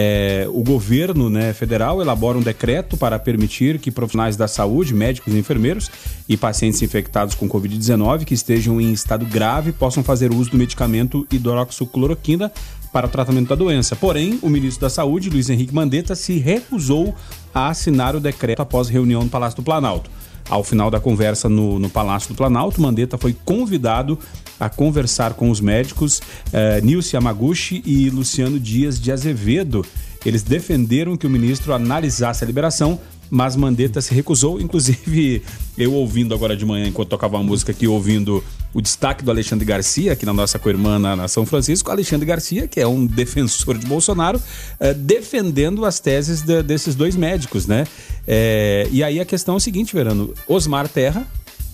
[0.00, 5.34] é, o governo né, federal elabora um decreto para permitir que profissionais da saúde, médicos
[5.34, 5.90] e enfermeiros
[6.28, 11.26] e pacientes infectados com Covid-19 que estejam em estado grave possam fazer uso do medicamento
[11.32, 12.52] hidroxicloroquina
[12.92, 13.96] para o tratamento da doença.
[13.96, 17.12] Porém, o ministro da Saúde, Luiz Henrique Mandetta, se recusou
[17.52, 20.08] a assinar o decreto após reunião no Palácio do Planalto.
[20.48, 24.18] Ao final da conversa no, no Palácio do Planalto, Mandetta foi convidado
[24.58, 26.20] a conversar com os médicos
[26.52, 29.84] eh, Nilce Yamaguchi e Luciano Dias de Azevedo.
[30.24, 32.98] Eles defenderam que o ministro analisasse a liberação,
[33.30, 34.60] mas Mandetta se recusou.
[34.60, 35.42] Inclusive,
[35.76, 39.64] eu ouvindo agora de manhã, enquanto tocava a música aqui, ouvindo o destaque do Alexandre
[39.64, 43.86] Garcia, aqui na nossa co-irmã na São Francisco, Alexandre Garcia, que é um defensor de
[43.86, 44.40] Bolsonaro,
[44.78, 47.86] eh, defendendo as teses de, desses dois médicos, né?
[48.26, 51.26] Eh, e aí a questão é o seguinte, Verano, Osmar Terra,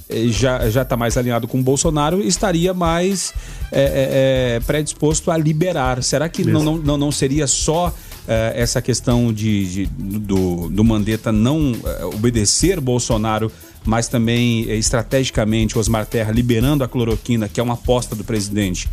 [0.09, 3.32] eh, já já está mais alinhado com o Bolsonaro estaria mais
[3.72, 6.02] é, é, predisposto a liberar.
[6.02, 7.92] Será que não, não, não, seria só é,
[8.27, 11.72] essa questão de, de, do, do Mandetta não
[12.14, 13.51] obedecer Bolsonaro,
[13.85, 18.89] mas também estrategicamente Osmar Terra liberando a cloroquina, que é uma aposta do presidente?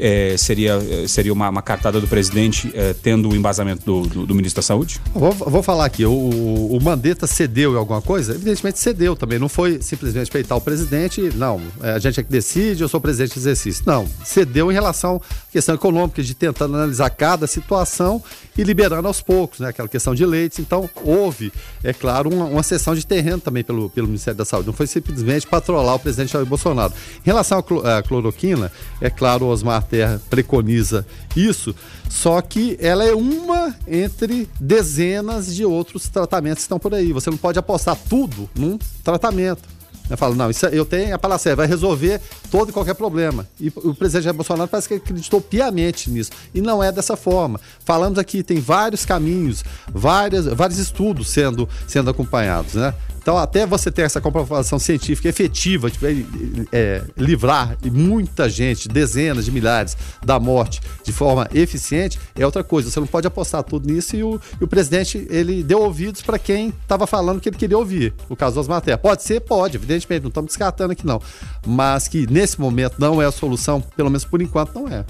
[0.00, 4.26] É, seria, é, seria uma, uma, cartada do presidente é, tendo o embasamento do, do,
[4.26, 4.98] do, ministro da Saúde?
[5.14, 8.34] Vou, vou falar aqui, o, o Mandetta cedeu em alguma coisa?
[8.34, 12.30] Evidentemente cedeu também, não foi simplesmente peitar o presidente, não, é, a gente é que
[12.30, 13.84] decide, eu sou presidente do exercício.
[13.86, 18.22] Não, cedeu em relação à questão econômica, de tentando analisar cada situação
[18.56, 20.58] e liberando aos poucos, né, aquela questão de leites.
[20.58, 21.52] Então, houve,
[21.84, 24.86] é claro, uma, uma sessão de terreno também pelo, pelo Ministério da Saúde, não foi
[24.86, 26.92] simplesmente patrolar o presidente Jair Bolsonaro.
[27.18, 31.74] Em relação à cloroquina, é claro, Osmar Terra preconiza isso,
[32.08, 37.12] só que ela é uma entre dezenas de outros tratamentos que estão por aí.
[37.12, 39.80] Você não pode apostar tudo num tratamento.
[40.08, 42.20] Eu falo, não, isso, é, eu tenho a palavra vai resolver
[42.50, 43.46] todo e qualquer problema.
[43.60, 46.32] E o presidente Jair Bolsonaro parece que acreditou piamente nisso.
[46.52, 47.60] E não é dessa forma.
[47.84, 49.62] Falamos aqui, tem vários caminhos,
[49.92, 52.92] várias, vários estudos sendo, sendo acompanhados, né?
[53.20, 56.24] Então, até você ter essa comprovação científica efetiva, tipo, é,
[56.72, 62.90] é, livrar muita gente, dezenas de milhares, da morte de forma eficiente, é outra coisa.
[62.90, 66.38] Você não pode apostar tudo nisso e o, e o presidente ele deu ouvidos para
[66.38, 68.14] quem estava falando que ele queria ouvir.
[68.28, 69.00] O caso das matérias.
[69.00, 69.40] Pode ser?
[69.40, 71.20] Pode, evidentemente, não estamos descartando aqui não.
[71.66, 75.04] Mas que nesse momento não é a solução, pelo menos por enquanto não é.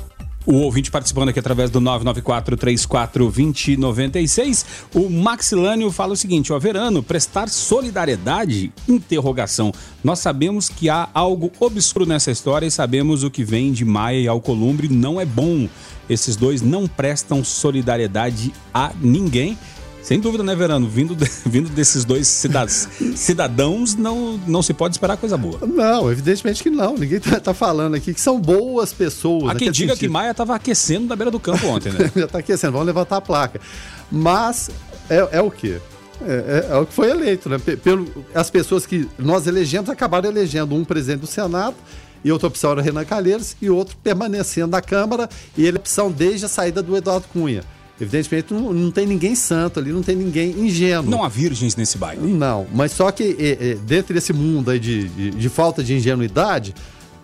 [0.47, 4.65] O ouvinte participando aqui através do 994-34-2096.
[4.95, 8.73] O Maxilânio fala o seguinte: ó, Verano, prestar solidariedade?
[8.89, 9.71] Interrogação.
[10.03, 14.19] Nós sabemos que há algo obscuro nessa história e sabemos o que vem de Maia
[14.19, 15.69] e Alcolumbre não é bom.
[16.09, 19.59] Esses dois não prestam solidariedade a ninguém.
[20.11, 20.89] Sem dúvida, né, Verano?
[20.89, 22.27] Vindo, de, vindo desses dois
[23.15, 25.61] cidadãos, não, não se pode esperar coisa boa.
[25.65, 26.97] Não, evidentemente que não.
[26.97, 29.51] Ninguém tá, tá falando aqui que são boas pessoas.
[29.51, 30.09] Há quem diga sentido.
[30.09, 32.11] que Maia estava aquecendo na beira do campo ontem, né?
[32.17, 33.61] Já está aquecendo, vamos levantar a placa.
[34.11, 34.69] Mas
[35.09, 35.79] é, é o quê?
[36.27, 37.59] É, é, é, o que foi eleito, né?
[37.61, 41.77] Pelo, as pessoas que nós elegemos acabaram elegendo um presidente do Senado
[42.25, 46.47] e outra opção era Renan Calheiros e outro permanecendo na Câmara e ele opção desde
[46.47, 47.63] a saída do Eduardo Cunha.
[48.01, 51.11] Evidentemente não, não tem ninguém santo ali, não tem ninguém ingênuo.
[51.11, 52.23] Não há virgens nesse baile.
[52.33, 55.95] Não, mas só que é, é, dentro desse mundo aí de, de, de falta de
[55.95, 56.75] ingenuidade,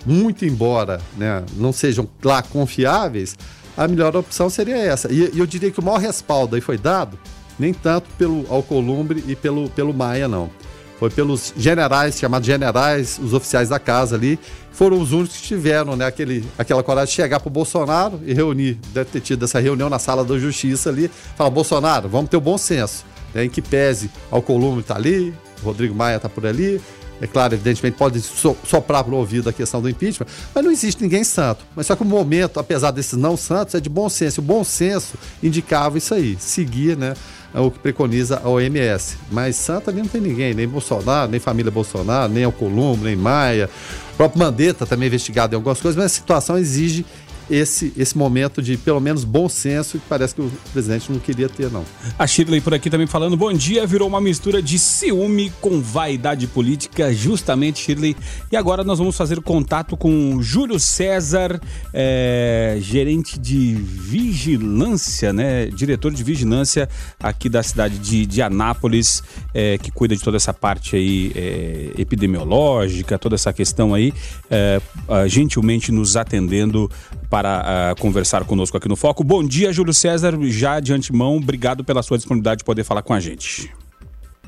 [0.05, 3.37] muito embora né, não sejam lá confiáveis,
[3.77, 5.11] a melhor opção seria essa.
[5.11, 7.19] E, e eu diria que o maior respaldo aí foi dado,
[7.59, 10.51] nem tanto pelo Alcolumbre e pelo, pelo Maia, não.
[10.99, 14.39] Foi pelos generais, chamados generais, os oficiais da casa ali,
[14.73, 18.33] foram os únicos que tiveram né, aquele, aquela coragem de chegar para o Bolsonaro e
[18.33, 22.37] reunir, deve ter tido essa reunião na sala da justiça ali, falar, Bolsonaro, vamos ter
[22.37, 26.81] o bom senso, né, em que pese Alcolumbre está ali, Rodrigo Maia está por ali,
[27.21, 30.71] é claro, evidentemente, pode so, soprar para o ouvido a questão do impeachment, mas não
[30.71, 31.65] existe ninguém santo.
[31.75, 34.41] Mas só que o momento, apesar desses não santos, é de bom senso.
[34.41, 37.15] O bom senso indicava isso aí, seguir né,
[37.55, 39.17] o que preconiza a OMS.
[39.31, 43.71] Mas santo ali não tem ninguém, nem Bolsonaro, nem família Bolsonaro, nem Alcolumbre, nem Maia.
[44.13, 47.05] O próprio Mandetta também investigado em algumas coisas, mas a situação exige
[47.51, 51.49] esse, esse momento de pelo menos bom senso que parece que o presidente não queria
[51.49, 51.85] ter, não.
[52.19, 56.47] A Shirley por aqui também falando, bom dia, virou uma mistura de ciúme com vaidade
[56.47, 58.17] política, justamente, Shirley.
[58.51, 61.61] E agora nós vamos fazer contato com Júlio César,
[61.93, 65.67] é, gerente de vigilância, né?
[65.67, 66.89] Diretor de vigilância
[67.21, 69.23] aqui da cidade de, de Anápolis,
[69.55, 74.13] é, que cuida de toda essa parte aí é, epidemiológica, toda essa questão aí,
[74.51, 74.81] é,
[75.29, 76.91] gentilmente nos atendendo
[77.29, 79.23] para uh, conversar conosco aqui no Foco.
[79.23, 80.33] Bom dia, Júlio César.
[80.45, 83.71] Já de antemão, obrigado pela sua disponibilidade de poder falar com a gente.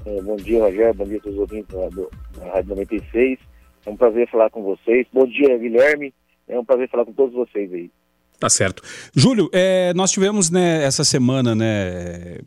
[0.06, 0.94] É, bom dia, Rogério.
[0.94, 3.38] Bom dia a todos os ouvintes da, Rádio 96.
[3.84, 5.06] É um prazer falar com vocês.
[5.12, 6.14] Bom dia, Guilherme.
[6.48, 7.90] É um prazer falar com todos vocês aí.
[8.38, 8.82] Tá certo.
[9.14, 12.38] Júlio, é, nós tivemos né, essa semana, né,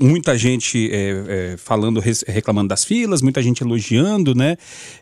[0.00, 4.56] muita gente é, é, falando, reclamando das filas, muita gente elogiando, né?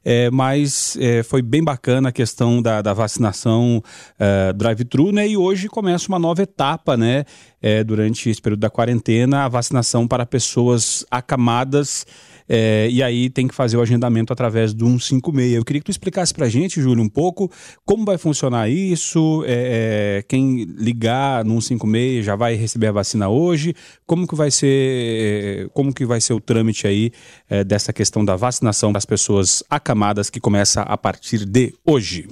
[0.05, 3.83] É, mas é, foi bem bacana a questão da, da vacinação
[4.19, 5.29] é, drive-thru, né?
[5.29, 7.25] E hoje começa uma nova etapa, né?
[7.63, 12.05] É, durante esse período da quarentena, a vacinação para pessoas acamadas
[12.49, 15.55] é, e aí tem que fazer o agendamento através do 156.
[15.55, 17.51] Eu queria que tu explicasse para a gente, Júlio, um pouco
[17.85, 23.29] como vai funcionar isso, é, é, quem ligar no 156 já vai receber a vacina
[23.29, 23.75] hoje,
[24.07, 27.11] como que vai ser, como que vai ser o trâmite aí
[27.51, 32.29] é, dessa questão da vacinação das pessoas acamadas que começa a partir de hoje?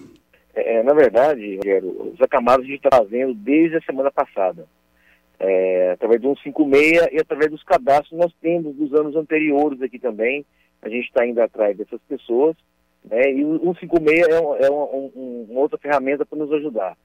[0.54, 1.58] É, na verdade,
[2.12, 4.66] os acamados a gente está fazendo desde a semana passada
[5.38, 10.44] é, através do 156 e através dos cadastros nós temos dos anos anteriores aqui também.
[10.82, 12.56] A gente está indo atrás dessas pessoas.
[13.04, 16.96] Né, e o 156 é, um, é um, um, uma outra ferramenta para nos ajudar.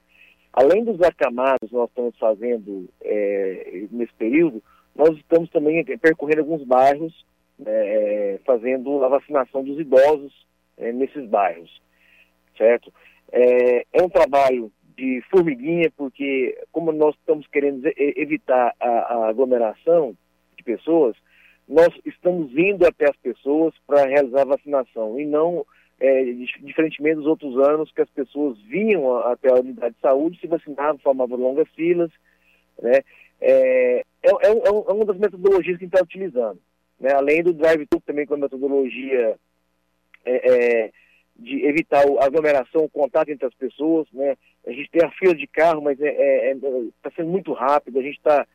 [0.53, 4.61] Além dos acamados nós estamos fazendo é, nesse período,
[4.95, 7.25] nós estamos também percorrendo alguns bairros,
[7.57, 10.33] né, fazendo a vacinação dos idosos
[10.77, 11.81] é, nesses bairros,
[12.57, 12.91] certo?
[13.31, 20.15] É, é um trabalho de formiguinha, porque como nós estamos querendo evitar a, a aglomeração
[20.57, 21.15] de pessoas,
[21.67, 25.65] nós estamos indo até as pessoas para realizar a vacinação e não,
[25.99, 26.23] é,
[26.61, 30.99] diferentemente dos outros anos, que as pessoas vinham até a unidade de saúde, se vacinavam,
[30.99, 32.11] formavam longas filas,
[32.81, 32.99] né?
[33.39, 36.59] É, é, é, é, é uma das metodologias que a gente está utilizando.
[36.99, 37.11] Né?
[37.11, 39.35] Além do drive-thru, também com a metodologia
[40.25, 40.91] é, é
[41.35, 44.37] de evitar a aglomeração, o contato entre as pessoas, né?
[44.65, 46.55] A gente tem a fila de carro, mas está é, é, é
[47.01, 48.45] tá sendo muito rápido, a gente está,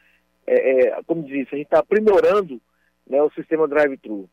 [0.46, 2.60] é, é, como disse, a gente está aprimorando
[3.08, 4.28] né, o sistema drive-thru.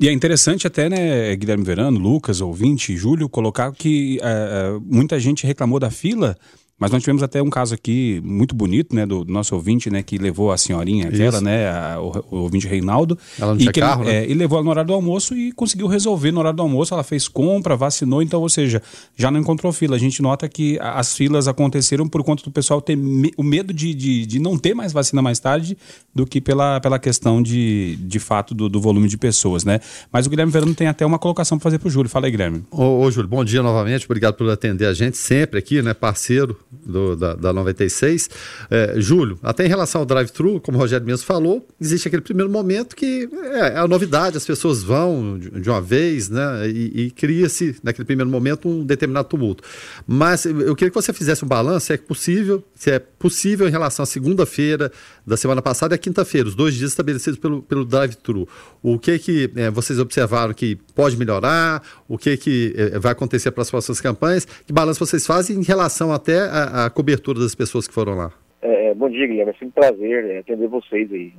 [0.00, 5.44] E é interessante até, né, Guilherme Verano, Lucas, ouvinte, Júlio, colocar que é, muita gente
[5.44, 6.36] reclamou da fila
[6.78, 10.16] mas nós tivemos até um caso aqui muito bonito, né, do, nosso ouvinte, né, que
[10.16, 13.18] levou a senhorinha aquela, né, a, o, o, ouvinte Reinaldo.
[13.38, 14.24] Ela não tinha que, carro, né?
[14.24, 16.94] É, e levou ela no horário do almoço e conseguiu resolver no horário do almoço.
[16.94, 18.80] Ela fez compra, vacinou, então, ou seja,
[19.16, 19.96] já não encontrou fila.
[19.96, 23.72] A gente nota que as filas aconteceram por conta do pessoal ter me, o medo
[23.72, 25.76] de, de, de, não ter mais vacina mais tarde
[26.14, 29.80] do que pela, pela questão de, de fato do, do volume de pessoas, né?
[30.12, 32.08] Mas o Guilherme Verano tem até uma colocação para fazer para o Júlio.
[32.08, 32.62] Fala aí, Guilherme.
[32.70, 34.04] Ô, ô, Júlio, bom dia novamente.
[34.04, 38.28] Obrigado por atender a gente sempre aqui, né, parceiro do, da, da 96.
[38.70, 42.50] É, Júlio, até em relação ao drive-thru, como o Rogério mesmo falou, existe aquele primeiro
[42.50, 46.68] momento que é, é a novidade, as pessoas vão de, de uma vez, né?
[46.68, 49.62] E, e cria-se, naquele primeiro momento, um determinado tumulto.
[50.06, 53.70] Mas eu queria que você fizesse um balanço, se é possível, se é possível em
[53.70, 54.92] relação à segunda-feira
[55.26, 58.48] da semana passada e a quinta-feira, os dois dias estabelecidos pelo, pelo drive-thru.
[58.82, 61.82] O que que é, vocês observaram que pode melhorar?
[62.08, 64.46] O que que é, vai acontecer para as próximas campanhas?
[64.66, 68.32] Que balanço vocês fazem em relação até à cobertura das pessoas que foram lá?
[68.60, 69.50] É, é, bom dia, Guilherme.
[69.50, 71.32] É sempre um prazer é, atender vocês aí.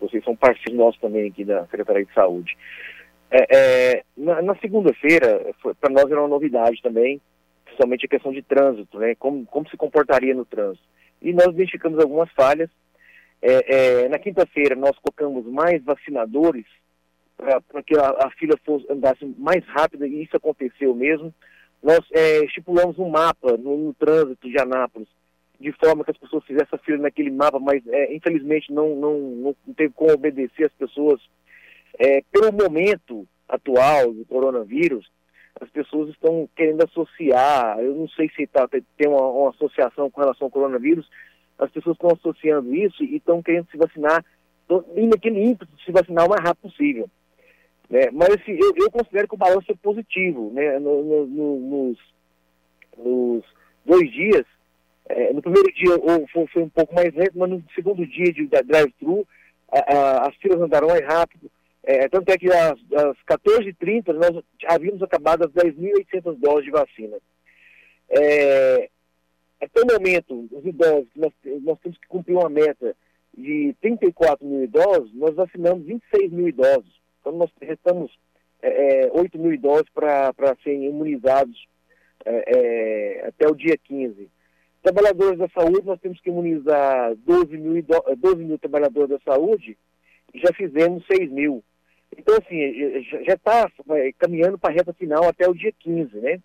[0.00, 2.56] Vocês são parceiros nossos também aqui da Secretaria de Saúde.
[3.30, 7.20] É, é na, na segunda-feira, para nós era uma novidade também,
[7.64, 9.14] principalmente a questão de trânsito, né?
[9.16, 10.84] Como, como se comportaria no trânsito.
[11.20, 12.70] e nós identificamos algumas falhas.
[13.46, 16.64] É, na quinta-feira nós colocamos mais vacinadores
[17.36, 21.32] para que a, a, fila fosse, andasse mais rápida, e isso aconteceu mesmo.
[21.84, 25.06] Nós é, estipulamos um mapa no, no, trânsito de Anápolis,
[25.60, 29.20] de forma que as pessoas fizessem a fila naquele mapa, mas é, infelizmente não, não,
[29.20, 31.20] não, teve como obedecer as pessoas.
[31.98, 35.06] É, pelo momento atual do coronavírus,
[35.60, 40.22] as pessoas estão querendo associar, eu não sei se tá, tem uma, uma associação com
[40.22, 41.06] relação ao coronavírus,
[41.58, 44.24] as pessoas estão associando isso e estão querendo se vacinar,
[45.10, 47.10] naquele ímpeto de se vacinar o mais rápido possível.
[47.88, 48.10] Né?
[48.12, 50.50] Mas assim, eu, eu, considero que o balanço é positivo.
[50.52, 50.78] Né?
[50.78, 51.98] No, no, no, nos,
[52.96, 53.44] nos,
[53.84, 54.44] dois dias,
[55.06, 55.90] é, no primeiro dia
[56.32, 59.26] foi, foi, um pouco mais lento, mas no segundo dia de drive-thru,
[59.70, 61.50] as filas andaram mais rápido.
[61.86, 67.18] É, tanto é que às, às 14h30 nós havíamos acabado as 10.800 doses de vacina.
[68.08, 68.88] É,
[69.60, 71.32] até o momento, os idosos, nós,
[71.62, 72.96] nós temos que cumprir uma meta
[73.36, 77.03] de 34 mil idosos, nós vacinamos 26 mil idosos.
[77.24, 78.12] Então, nós restamos
[78.60, 81.66] é, 8 é, mil idosos para serem imunizados
[82.22, 84.28] é, é, até o dia 15.
[84.82, 87.82] Trabalhadores da saúde, nós temos que imunizar 12 mil,
[88.18, 89.78] 12 mil trabalhadores da saúde
[90.34, 91.64] e já fizemos 6 mil.
[92.14, 93.72] Então, assim, já está
[94.18, 96.42] caminhando para a reta final até o dia 15, né?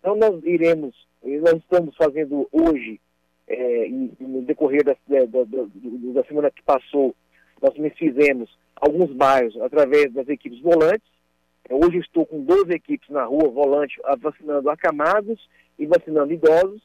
[0.00, 2.98] Então, nós iremos, nós estamos fazendo hoje,
[3.46, 5.66] é, no decorrer da, da, da,
[6.14, 7.14] da semana que passou,
[7.60, 8.50] nós fizemos
[8.84, 11.08] alguns bairros através das equipes volantes.
[11.70, 16.82] Hoje estou com 12 equipes na rua, volante, vacinando acamados e vacinando idosos.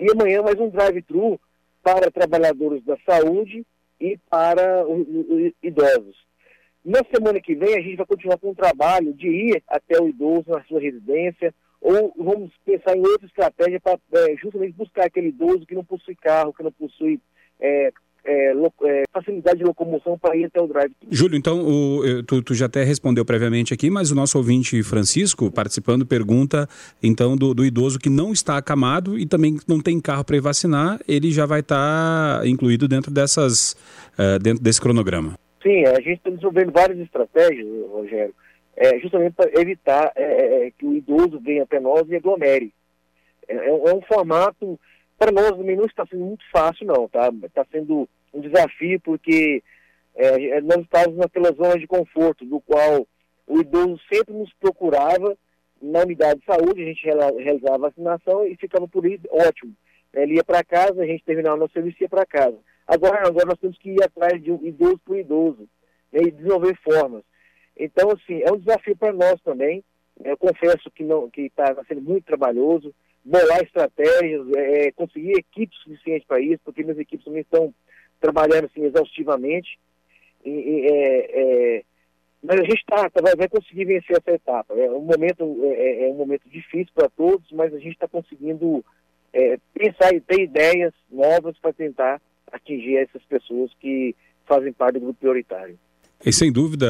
[0.00, 1.40] E amanhã mais um drive-thru
[1.82, 3.64] para trabalhadores da saúde
[4.00, 5.06] e para os
[5.62, 6.16] idosos.
[6.84, 10.08] Na semana que vem, a gente vai continuar com o trabalho de ir até o
[10.08, 15.28] idoso na sua residência, ou vamos pensar em outra estratégia para é, justamente buscar aquele
[15.28, 17.20] idoso que não possui carro, que não possui
[17.60, 17.92] é,
[18.24, 18.52] é,
[18.84, 20.92] é, facilidade de locomoção para ir até o drive.
[21.10, 25.50] Júlio, então, o, tu, tu, já até respondeu previamente aqui, mas o nosso ouvinte Francisco,
[25.50, 26.68] participando, pergunta
[27.02, 30.40] então do, do idoso que não está acamado e também não tem carro para ir
[30.40, 33.72] vacinar, ele já vai estar tá incluído dentro dessas,
[34.18, 35.38] uh, dentro desse cronograma.
[35.62, 38.34] Sim, a gente está desenvolvendo várias estratégias, Rogério,
[38.76, 42.72] é, justamente para evitar é, é, é, que o idoso venha até nós e aglomere.
[43.46, 44.78] É, é um formato
[45.22, 47.30] para nós também não está sendo muito fácil, não, tá?
[47.44, 49.62] Está sendo um desafio porque
[50.16, 53.06] é, é, nós estávamos naquela zona de conforto, do qual
[53.46, 55.36] o idoso sempre nos procurava
[55.80, 59.72] na unidade de saúde, a gente realizava a vacinação e ficava por isso ótimo.
[60.12, 62.58] Ele ia para casa, a gente terminava o nosso serviço e ia para casa.
[62.86, 65.68] Agora, agora nós temos que ir atrás de um idoso por idoso
[66.12, 67.22] né, e desenvolver formas.
[67.78, 69.84] Então, assim, é um desafio para nós também.
[70.24, 71.04] Eu confesso que
[71.42, 72.92] está sendo muito trabalhoso
[73.24, 77.72] bolar estratégias, é, é, conseguir equipes suficientes para isso, porque minhas equipes também estão
[78.20, 79.78] trabalhando assim, exaustivamente.
[80.44, 81.30] E, e, é,
[81.78, 81.84] é,
[82.42, 84.74] mas a gente tá, vai, vai, conseguir vencer essa etapa.
[84.74, 88.08] É um momento, é, é, é um momento difícil para todos, mas a gente está
[88.08, 88.84] conseguindo
[89.72, 92.20] pensar e ter ideias novas para tentar
[92.52, 94.14] atingir essas pessoas que
[94.44, 95.78] fazem parte do grupo prioritário.
[96.24, 96.86] E sem dúvida,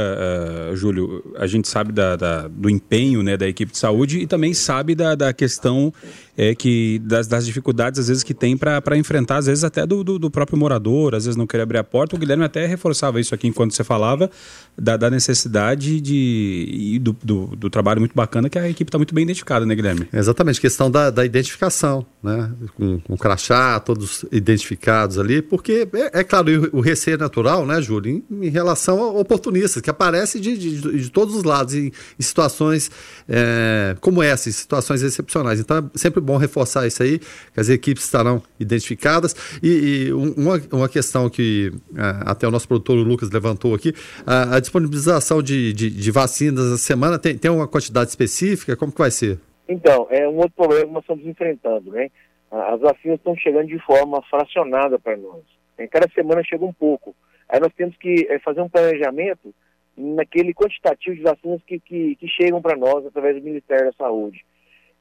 [0.71, 4.27] uh, Júlio, a gente sabe da, da, do empenho né, da equipe de saúde e
[4.27, 5.93] também sabe da, da questão
[6.37, 10.03] é, que das, das, dificuldades, às vezes, que tem para enfrentar, às vezes até do,
[10.03, 12.17] do, do, próprio morador, às vezes não querer abrir a porta.
[12.17, 14.31] O Guilherme até reforçava isso aqui enquanto você falava,
[14.77, 18.99] da, da necessidade de, e do, do, do, trabalho muito bacana que a equipe está
[18.99, 20.09] muito bem identificada, né, Guilherme?
[20.13, 22.51] Exatamente, questão da, da identificação, né?
[22.77, 28.23] Com, crachá, todos identificados ali, porque, é, é claro, o receio é natural, né, Júlio,
[28.31, 32.23] em, em relação a oportunistas, que aparecem de, de, de todos os lados, em, em
[32.23, 32.91] situações
[33.29, 35.61] é, como essa, em situações excepcionais.
[35.61, 39.35] Então, é sempre bom reforçar isso aí, que as equipes estarão identificadas.
[39.63, 43.95] E, e uma, uma questão que é, até o nosso produtor Lucas levantou aqui,
[44.27, 48.77] a, a disponibilização de, de, de, vacinas na semana tem, tem uma quantidade específica?
[48.77, 49.39] Como que vai ser?
[49.69, 52.09] Então, é um outro problema que nós estamos enfrentando, né?
[52.51, 55.43] As vacinas estão chegando de forma fracionada para nós.
[55.79, 57.15] Em cada semana chega um pouco.
[57.53, 59.55] Aí nós temos que é, fazer um planejamento
[59.95, 64.43] naquele quantitativo de vacinas que, que, que chegam para nós através do Ministério da Saúde.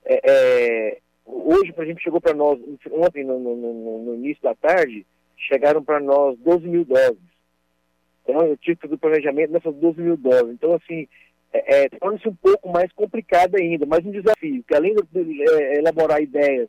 [0.03, 2.59] É, é, hoje, por exemplo, chegou para nós,
[2.91, 5.05] ontem, no, no, no, início da tarde,
[5.37, 7.31] chegaram para nós 12 mil doses.
[8.25, 10.51] Então, eu tive do planejamento nessas 12 mil doses.
[10.51, 11.07] Então, assim,
[11.53, 15.77] é, é, torna-se um pouco mais complicado ainda, mais um desafio, que além de é,
[15.77, 16.67] elaborar ideias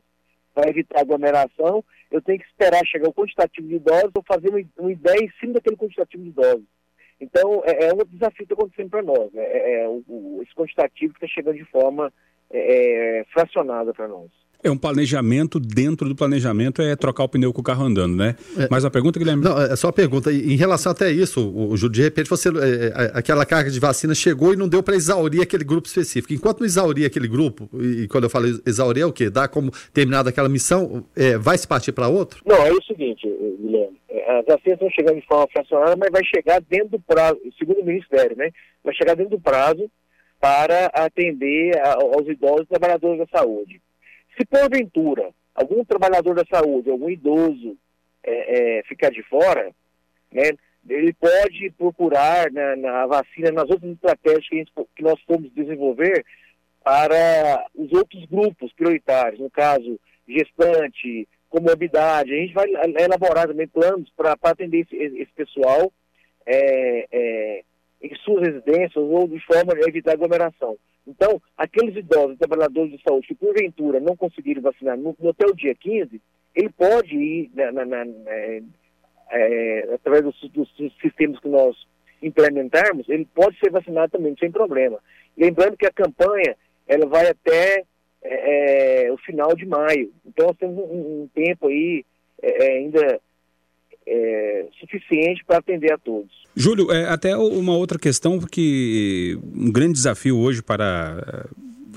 [0.55, 1.83] para evitar aglomeração,
[2.13, 5.53] eu tenho que esperar chegar o quantitativo de doses ou fazer uma, ideia em cima
[5.53, 6.67] daquele quantitativo de doses.
[7.19, 9.43] Então, é, é um desafio que está acontecendo para nós, né?
[9.43, 12.13] é, é o, esse quantitativo que está chegando de forma
[12.51, 14.29] é, é fracionada para nós.
[14.63, 18.35] É um planejamento dentro do planejamento é trocar o pneu com o carro andando, né?
[18.57, 19.43] É, Mas a pergunta, Guilherme?
[19.43, 20.31] Não, é só a pergunta.
[20.31, 24.15] Em relação até isso, o, o, de repente você é, é, aquela carga de vacina
[24.15, 26.33] chegou e não deu para exaurir aquele grupo específico.
[26.33, 29.29] Enquanto não exaurir aquele grupo, e, e quando eu falo exaurir é o quê?
[29.29, 32.41] Dá como terminada aquela missão, é, vai se partir para outro?
[32.45, 33.27] Não, é o seguinte,
[33.59, 33.99] Guilherme.
[34.09, 37.81] É, as vacinas estão chegando de forma fracionada, mas vai chegar dentro do prazo, segundo
[37.81, 38.49] o Ministério, né?
[38.83, 39.89] Vai chegar dentro do prazo
[40.39, 43.81] para atender aos idosos e trabalhadores da saúde.
[44.37, 47.77] Se porventura algum trabalhador da saúde, algum idoso
[48.23, 49.71] é, é, ficar de fora,
[50.31, 50.51] né,
[50.89, 56.25] ele pode procurar na, na, vacina, nas outras estratégias que, gente, que nós fomos desenvolver
[56.83, 62.33] para os outros grupos prioritários, no caso, gestante, comorbidade.
[62.33, 62.67] A gente vai
[62.99, 65.91] elaborar também planos para atender esse, esse pessoal
[66.45, 67.63] é, é,
[68.01, 70.77] em suas residências ou de forma a evitar aglomeração.
[71.05, 75.75] Então, aqueles idosos, trabalhadores de saúde que porventura não conseguiram vacinar no, até o dia
[75.75, 76.21] 15,
[76.55, 78.61] ele pode ir na, na, na, é,
[79.31, 80.69] é, através dos, dos,
[81.01, 81.75] sistemas que nós
[82.21, 84.99] implementarmos, ele pode ser vacinado também, sem problema.
[85.37, 86.55] Lembrando que a campanha
[86.87, 87.83] ela vai até
[88.21, 90.13] é, é o final de maio.
[90.25, 92.05] Então nós temos um, um tempo aí
[92.41, 93.21] é, é, ainda
[94.07, 96.31] é, suficiente para atender a todos.
[96.55, 101.47] Júlio, é, até uma outra questão, porque um grande desafio hoje para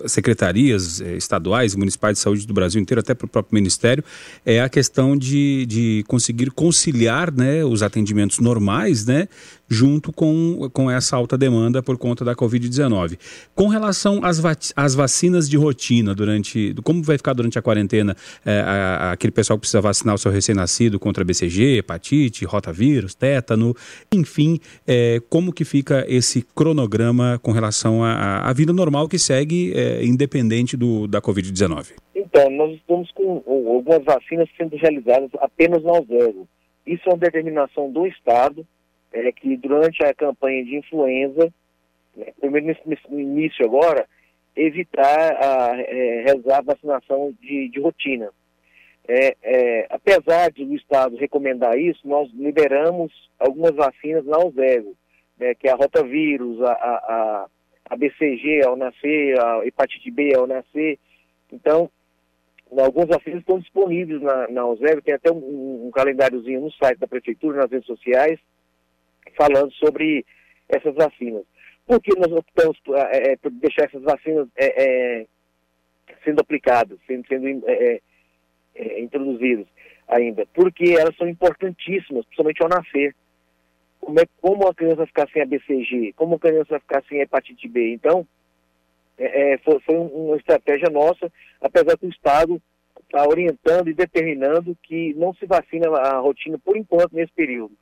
[0.06, 4.04] secretarias eh, estaduais e municipais de saúde do Brasil inteiro, até para o próprio Ministério,
[4.44, 9.28] é a questão de, de conseguir conciliar né, os atendimentos normais né,
[9.68, 13.18] junto com, com essa alta demanda por conta da Covid-19.
[13.54, 14.40] Com relação às,
[14.74, 19.56] às vacinas de rotina, durante como vai ficar durante a quarentena é, a, aquele pessoal
[19.56, 23.74] que precisa vacinar o seu recém-nascido contra BCG, hepatite, rotavírus, tétano,
[24.14, 30.04] enfim, é, como que fica esse cronograma com relação à vida normal que segue é,
[30.04, 31.92] independente do, da Covid-19?
[32.14, 36.46] Então, nós estamos com algumas vacinas sendo realizadas apenas no zero.
[36.86, 38.66] Isso é uma determinação do Estado,
[39.24, 41.52] é que durante a campanha de influenza,
[42.16, 44.06] né, primeiro nesse, início agora,
[44.54, 48.30] evitar a, é, realizar a vacinação de, de rotina.
[49.08, 54.96] É, é, apesar de o Estado recomendar isso, nós liberamos algumas vacinas na Alzego,
[55.38, 57.46] né, que é a rotavírus, a, a,
[57.90, 60.98] a, BCG ao nascer, a hepatite B ao nascer.
[61.52, 61.88] Então,
[62.76, 64.62] algumas vacinas estão disponíveis na, na
[65.04, 68.40] tem até um, um calendáriozinho no site da Prefeitura, nas redes sociais,
[69.34, 70.24] falando sobre
[70.68, 71.44] essas vacinas.
[71.86, 75.26] Por que nós optamos por, é, é, por deixar essas vacinas é, é
[76.24, 78.00] sendo aplicadas, sendo, sendo é,
[78.74, 79.66] é, introduzidas
[80.08, 80.46] ainda?
[80.52, 83.14] Porque elas são importantíssimas, principalmente ao nascer.
[84.00, 86.12] Como, é, como a criança vai ficar sem a BCG?
[86.14, 87.92] Como a criança vai ficar sem a hepatite B?
[87.92, 88.26] Então,
[89.64, 92.60] foi, foi uma estratégia nossa, apesar que o Estado
[93.04, 97.74] está orientando e determinando que não se vacina a rotina por enquanto nesse período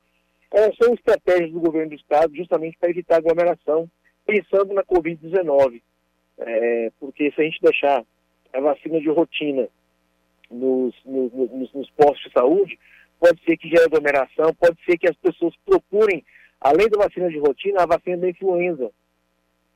[0.55, 3.89] é, são estratégias do governo do estado justamente para evitar aglomeração,
[4.25, 5.81] pensando na Covid-19.
[6.37, 8.05] É, porque se a gente deixar
[8.53, 9.67] a vacina de rotina
[10.49, 12.79] nos, nos, nos, nos, postos de saúde,
[13.19, 16.23] pode ser que gere aglomeração, pode ser que as pessoas procurem,
[16.61, 18.89] além da vacina de rotina, a vacina da influenza.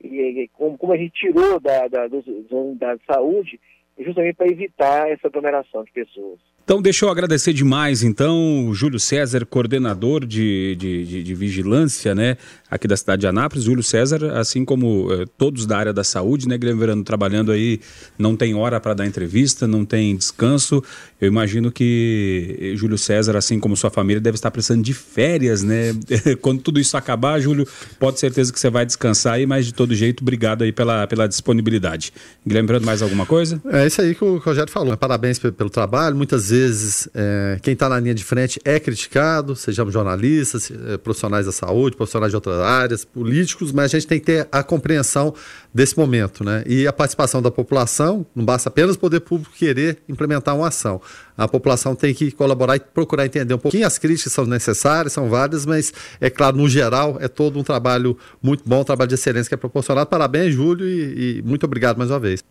[0.01, 2.07] E, e como, como, a gente tirou da, da,
[2.51, 3.59] unidades de saúde,
[3.97, 6.39] justamente para evitar essa aglomeração de pessoas.
[6.69, 12.37] Então, deixa eu agradecer demais, então, Júlio César, coordenador de, de, de, de, vigilância, né,
[12.69, 13.63] aqui da cidade de Anápolis.
[13.63, 17.79] Júlio César, assim como eh, todos da área da saúde, né, Guilherme Verano, trabalhando aí,
[18.19, 20.83] não tem hora para dar entrevista, não tem descanso.
[21.19, 25.63] Eu imagino que eh, Júlio César, assim como sua família, deve estar precisando de férias,
[25.63, 25.95] né?
[26.39, 27.67] Quando tudo isso acabar, Júlio,
[27.99, 31.27] pode certeza que você vai descansar aí, mas de todo jeito, obrigado aí pela, pela
[31.27, 32.13] disponibilidade.
[32.45, 33.59] Guilherme Verano, mais alguma coisa?
[33.71, 34.95] É isso aí que o Rogério falou.
[34.95, 36.15] Parabéns pelo trabalho.
[36.15, 40.97] Muitas vezes vezes é, quem está na linha de frente é criticado, sejamos jornalistas, é,
[40.97, 44.61] profissionais da saúde, profissionais de outras áreas, políticos, mas a gente tem que ter a
[44.61, 45.33] compreensão
[45.73, 46.63] desse momento, né?
[46.65, 51.01] E a participação da população, não basta apenas o poder público querer implementar uma ação.
[51.37, 53.87] A população tem que colaborar e procurar entender um pouquinho.
[53.87, 58.17] As críticas são necessárias, são válidas, mas é claro, no geral, é todo um trabalho
[58.41, 60.09] muito bom, um trabalho de excelência que é proporcionado.
[60.09, 62.43] Parabéns, Júlio, e, e muito obrigado mais uma vez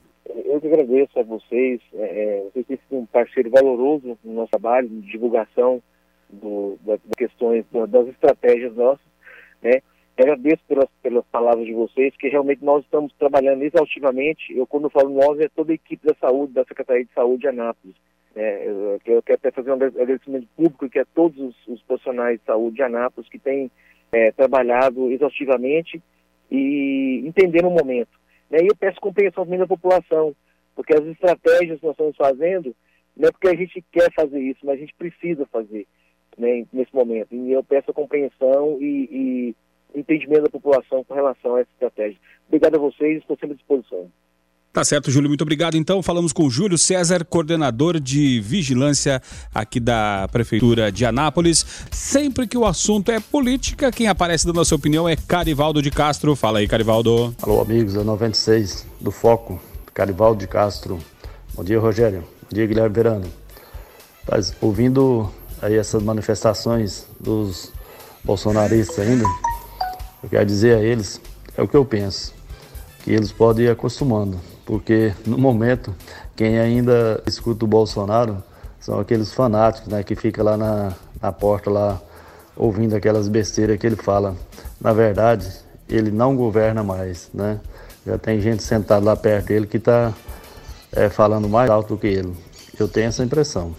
[0.69, 1.81] agradeço a vocês.
[1.95, 5.83] É, é, vocês têm sido um parceiro valoroso no nosso trabalho, de divulgação
[6.31, 9.05] do, das questões, das estratégias nossas.
[9.63, 9.81] Né?
[10.17, 14.57] Agradeço pelas, pelas palavras de vocês, que realmente nós estamos trabalhando exaustivamente.
[14.57, 17.49] Eu, quando falo nós, é toda a equipe da saúde, da Secretaria de Saúde de
[17.49, 17.97] Anápolis.
[18.35, 22.39] É, eu, eu quero até fazer um agradecimento público que a todos os, os profissionais
[22.39, 23.71] de saúde de Anápolis que têm
[24.13, 26.03] é, trabalhado exaustivamente
[26.51, 28.11] e entenderam o momento.
[28.51, 28.59] Né?
[28.63, 30.35] E eu peço compreensão também da população,
[30.79, 32.73] Porque as estratégias que nós estamos fazendo,
[33.17, 35.89] não é porque a gente quer fazer isso, mas a gente precisa fazer
[36.39, 37.35] né, nesse momento.
[37.35, 39.09] E eu peço a compreensão e,
[39.93, 42.17] e entendimento da população com relação a essa estratégia.
[42.47, 44.09] Obrigado a vocês, estou sempre à disposição.
[44.73, 45.77] Tá certo, Júlio, muito obrigado.
[45.77, 49.21] Então, falamos com o Júlio César, coordenador de vigilância
[49.53, 51.67] aqui da Prefeitura de Anápolis.
[51.91, 55.91] Sempre que o assunto é política, quem aparece dando a sua opinião é Carivaldo de
[55.91, 56.37] Castro.
[56.37, 57.35] Fala aí, Carivaldo.
[57.43, 59.61] Alô, amigos, é 96 do Foco,
[59.99, 60.97] Carivaldo de Castro.
[61.55, 62.21] Bom dia, Rogério.
[62.21, 63.27] Bom dia, Guilherme Verano.
[64.31, 65.29] Mas, ouvindo
[65.61, 67.73] aí essas manifestações dos
[68.23, 69.25] bolsonaristas ainda,
[70.23, 71.21] eu quero dizer a eles,
[71.57, 72.33] é o que eu penso,
[73.03, 74.39] que eles podem ir acostumando
[74.69, 75.95] porque no momento
[76.37, 78.41] quem ainda escuta o Bolsonaro
[78.79, 81.99] são aqueles fanáticos, né, que fica lá na, na porta lá
[82.55, 84.37] ouvindo aquelas besteiras que ele fala.
[84.79, 85.51] Na verdade,
[85.89, 87.59] ele não governa mais, né?
[88.09, 90.15] Já tem gente sentada lá perto dele que está
[90.93, 92.33] é, falando mais alto do que ele.
[92.81, 93.77] Eu tenho essa impressão.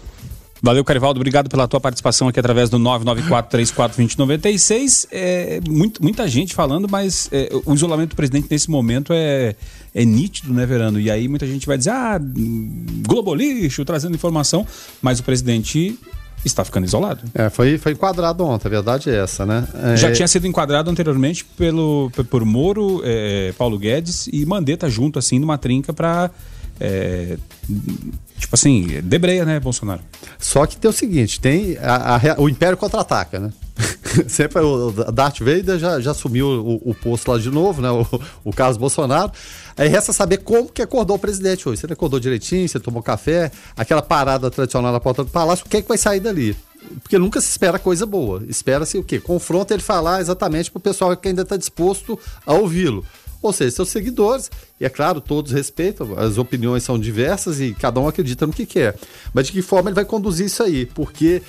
[0.62, 1.18] Valeu, Carivaldo.
[1.18, 5.08] Obrigado pela tua participação aqui através do 994-34-2096.
[5.10, 9.56] É, muito, muita gente falando, mas é, o isolamento do presidente nesse momento é,
[9.92, 11.00] é nítido, né, Verano?
[11.00, 12.20] E aí muita gente vai dizer, ah,
[13.04, 14.64] Globolixo, trazendo informação,
[15.02, 15.98] mas o presidente
[16.48, 17.20] está ficando isolado.
[17.34, 19.66] É, foi, foi enquadrado ontem, a verdade é essa, né?
[19.74, 19.96] É...
[19.96, 25.38] Já tinha sido enquadrado anteriormente pelo, por Moro, é, Paulo Guedes e Mandetta junto, assim,
[25.38, 26.30] numa trinca para
[26.80, 27.36] é,
[28.38, 30.00] tipo assim, debreia, né, Bolsonaro?
[30.38, 33.52] Só que tem o seguinte, tem a, a, o Império contra-ataca, né?
[34.28, 37.90] Sempre o Darth Vader já, já assumiu o, o, posto lá de novo, né?
[37.90, 38.06] O,
[38.44, 39.30] o Carlos Bolsonaro.
[39.76, 41.80] Aí resta saber como que acordou o presidente hoje.
[41.80, 45.68] Se ele acordou direitinho, se tomou café, aquela parada tradicional na porta do palácio, o
[45.68, 46.56] que é que vai sair dali?
[47.02, 48.42] Porque nunca se espera coisa boa.
[48.48, 49.20] Espera-se o quê?
[49.20, 53.04] Confronta ele falar exatamente para o pessoal que ainda está disposto a ouvi-lo
[53.42, 54.50] ou seja, seus seguidores.
[54.80, 58.66] E é claro, todos respeitam, as opiniões são diversas e cada um acredita no que
[58.66, 58.96] quer.
[59.32, 60.86] Mas de que forma ele vai conduzir isso aí?
[60.86, 61.42] Porque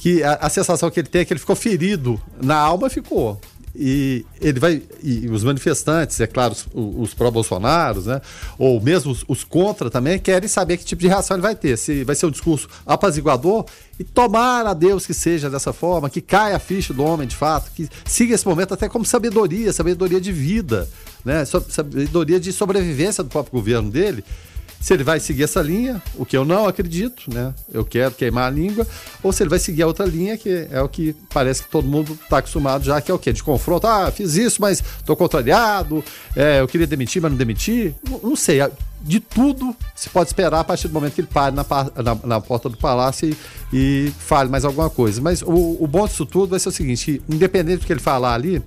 [0.00, 3.40] que a, a sensação que ele tem é que ele ficou ferido na alma, ficou
[3.74, 8.20] e ele vai e os manifestantes, é claro, os, os pró-bolsonaros, né,
[8.58, 11.76] ou mesmo os, os, contra também querem saber que tipo de reação ele vai ter,
[11.76, 13.64] se vai ser um discurso apaziguador
[13.98, 17.36] e tomar a Deus que seja dessa forma, que caia a ficha do homem de
[17.36, 20.88] fato, que siga esse momento até como sabedoria, sabedoria de vida,
[21.24, 24.24] né, sabedoria de sobrevivência do próprio governo dele
[24.80, 27.52] se ele vai seguir essa linha, o que eu não acredito, né?
[27.70, 28.86] Eu quero queimar a língua,
[29.22, 31.86] ou se ele vai seguir a outra linha, que é o que parece que todo
[31.86, 33.30] mundo está acostumado já, que é o quê?
[33.30, 33.86] De confronto.
[33.86, 36.02] Ah, fiz isso, mas estou contrariado,
[36.34, 37.94] é, eu queria demitir, mas não demiti.
[38.08, 38.60] Não, não, sei.
[39.02, 41.64] De tudo se pode esperar a partir do momento que ele pare na,
[42.02, 43.36] na, na porta do palácio e,
[43.72, 45.20] e, fale mais alguma coisa.
[45.20, 48.32] Mas o, o bom disso tudo vai ser o seguinte: independente do que ele falar
[48.32, 48.62] ali,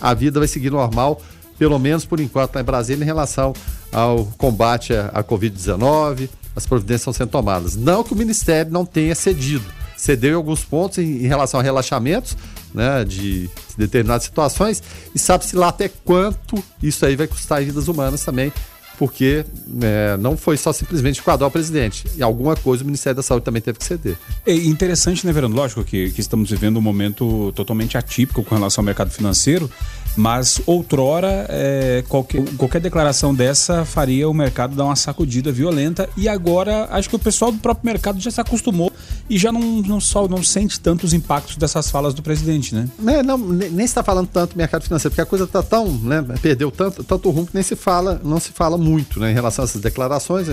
[0.00, 1.20] a vida vai seguir normal
[1.58, 3.52] pelo menos por enquanto, lá em Brasília, em relação
[3.92, 7.76] ao combate à, Covid-19, as providências estão sendo tomadas.
[7.76, 9.64] Não que o Ministério não tenha cedido,
[9.96, 12.36] cedeu em alguns pontos em, em relação a relaxamentos
[12.74, 14.82] né, de determinadas situações,
[15.14, 18.52] e sabe-se lá até quanto isso aí vai custar vidas humanas também,
[18.98, 19.44] porque
[19.82, 22.04] é, não foi só simplesmente enquadrar o presidente.
[22.16, 24.16] E alguma coisa o Ministério da Saúde também teve que ceder.
[24.44, 25.54] É interessante, né, Verano?
[25.54, 29.70] Lógico que, que estamos vivendo um momento totalmente atípico com relação ao mercado financeiro,
[30.16, 36.08] mas outrora, é, qualquer, qualquer declaração dessa faria o mercado dar uma sacudida violenta.
[36.16, 38.92] E agora acho que o pessoal do próprio mercado já se acostumou
[39.28, 42.88] e já não, não, só, não sente tantos impactos dessas falas do presidente, né?
[43.06, 46.70] É, não, nem está falando tanto mercado financeiro, porque a coisa está tão, né, perdeu
[46.70, 49.66] tanto, tanto rumo que nem se fala, não se fala muito, né, em relação a
[49.66, 50.48] essas declarações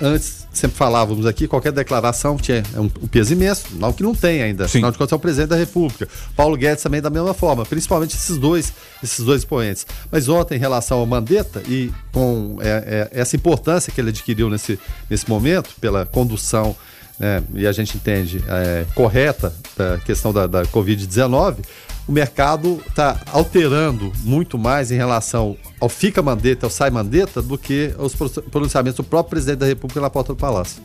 [0.00, 4.42] antes sempre falávamos aqui, qualquer declaração tinha um, um peso imenso, não que não tem
[4.42, 4.66] ainda.
[4.66, 4.78] Sim.
[4.78, 6.08] Afinal de contas, é o presidente da República.
[6.34, 8.72] Paulo Guedes também da mesma forma, principalmente esses dois,
[9.02, 9.86] esses dois expoentes.
[10.10, 14.50] Mas ontem, em relação ao Mandetta e com é, é, essa importância que ele adquiriu
[14.50, 14.78] nesse,
[15.08, 16.74] nesse momento, pela condução,
[17.20, 21.58] né, e a gente entende, é, correta da questão da, da Covid-19,
[22.08, 27.58] o mercado está alterando muito mais em relação ao fica mandeta, ao sai mandeta, do
[27.58, 28.14] que os
[28.50, 30.82] pronunciamentos do próprio presidente da República na porta do Palácio.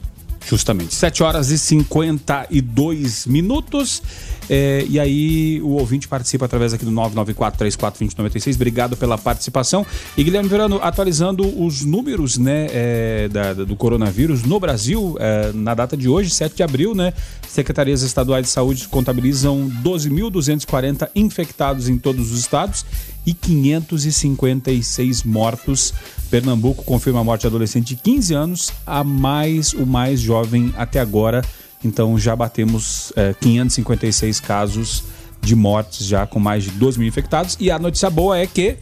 [0.47, 0.93] Justamente.
[0.93, 4.01] 7 horas e 52 minutos.
[4.47, 8.55] É, e aí o ouvinte participa através aqui do 994-34-2096.
[8.55, 9.85] Obrigado pela participação.
[10.15, 15.73] E Guilherme Verano, atualizando os números né, é, da, do coronavírus no Brasil, é, na
[15.73, 17.13] data de hoje, 7 de abril, né?
[17.47, 22.85] Secretarias estaduais de saúde contabilizam 12.240 infectados em todos os estados
[23.25, 25.93] e 556 mortos.
[26.35, 30.99] Pernambuco confirma a morte de adolescente de 15 anos, a mais o mais jovem até
[30.99, 31.41] agora.
[31.81, 35.05] Então já batemos é, 556 casos
[35.39, 37.55] de mortes já com mais de 2 mil infectados.
[37.57, 38.75] E a notícia boa é que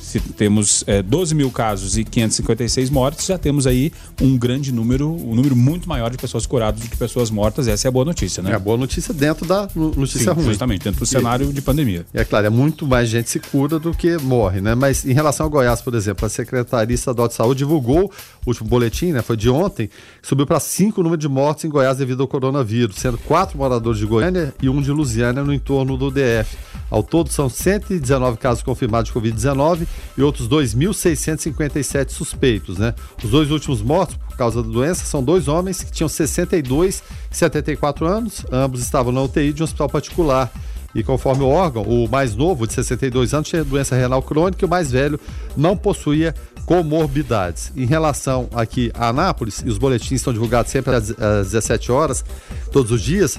[0.00, 5.08] se temos é, 12 mil casos e 556 mortes, já temos aí um grande número,
[5.08, 7.68] um número muito maior de pessoas curadas do que pessoas mortas.
[7.68, 8.50] Essa é a boa notícia, né?
[8.50, 10.46] É a boa notícia dentro da notícia Sim, ruim.
[10.46, 12.06] Justamente, dentro do cenário de pandemia.
[12.14, 14.74] É claro, é muito mais gente se cura do que morre, né?
[14.74, 18.10] Mas em relação ao Goiás, por exemplo, a Secretaria Estadual de Saúde divulgou
[18.44, 19.22] o último boletim, né?
[19.22, 19.90] Foi de ontem,
[20.22, 24.06] subiu para cinco número de mortes em Goiás devido ao coronavírus, sendo quatro moradores de
[24.06, 26.56] Goiânia e um de Lusiana no entorno do DF.
[26.90, 29.86] Ao todo, são 119 casos confirmados de Covid-19
[30.16, 32.78] e outros 2.657 suspeitos.
[32.78, 32.94] Né?
[33.22, 37.36] Os dois últimos mortos por causa da doença são dois homens que tinham 62 e
[37.36, 40.50] 74 anos, ambos estavam na UTI de um hospital particular.
[40.94, 44.66] E conforme o órgão, o mais novo, de 62 anos, tinha doença renal crônica e
[44.66, 45.20] o mais velho
[45.56, 46.34] não possuía
[46.66, 47.72] comorbidades.
[47.76, 52.24] Em relação aqui a Anápolis, e os boletins estão divulgados sempre às 17 horas,
[52.72, 53.38] todos os dias,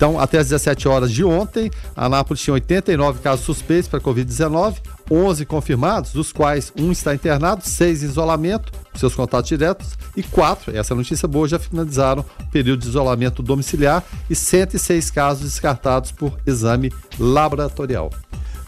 [0.00, 4.76] então, até as 17 horas de ontem, a Anápolis tinha 89 casos suspeitos para Covid-19,
[5.10, 10.74] 11 confirmados, dos quais um está internado, seis em isolamento, seus contatos diretos, e quatro,
[10.74, 16.32] essa notícia boa, já finalizaram o período de isolamento domiciliar e 106 casos descartados por
[16.46, 18.10] exame laboratorial.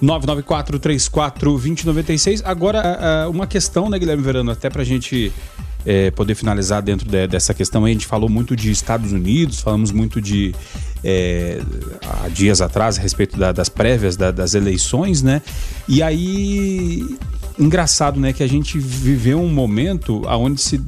[0.02, 2.42] 994-34-2096.
[2.44, 5.32] Agora, uma questão, né, Guilherme Verano, até para a gente
[5.84, 7.84] é, poder finalizar dentro de, dessa questão.
[7.84, 10.54] A gente falou muito de Estados Unidos, falamos muito de.
[11.04, 11.60] É,
[12.06, 15.42] há dias atrás, a respeito da, das prévias da, das eleições, né?
[15.88, 17.18] E aí
[17.58, 20.80] engraçado, né, que a gente viveu um momento onde se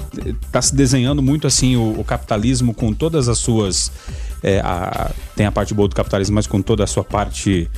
[0.47, 3.93] está se desenhando muito assim o, o, capitalismo com todas as suas
[4.43, 7.71] é, a, tem a parte boa do capitalismo, mas com toda a sua parte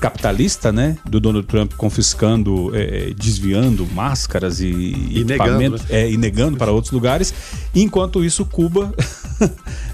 [0.00, 6.00] capitalista, né, do Donald Trump confiscando, é, desviando máscaras e, e equipamentos, negando, né?
[6.02, 7.32] é, e negando para outros lugares,
[7.74, 8.92] enquanto isso Cuba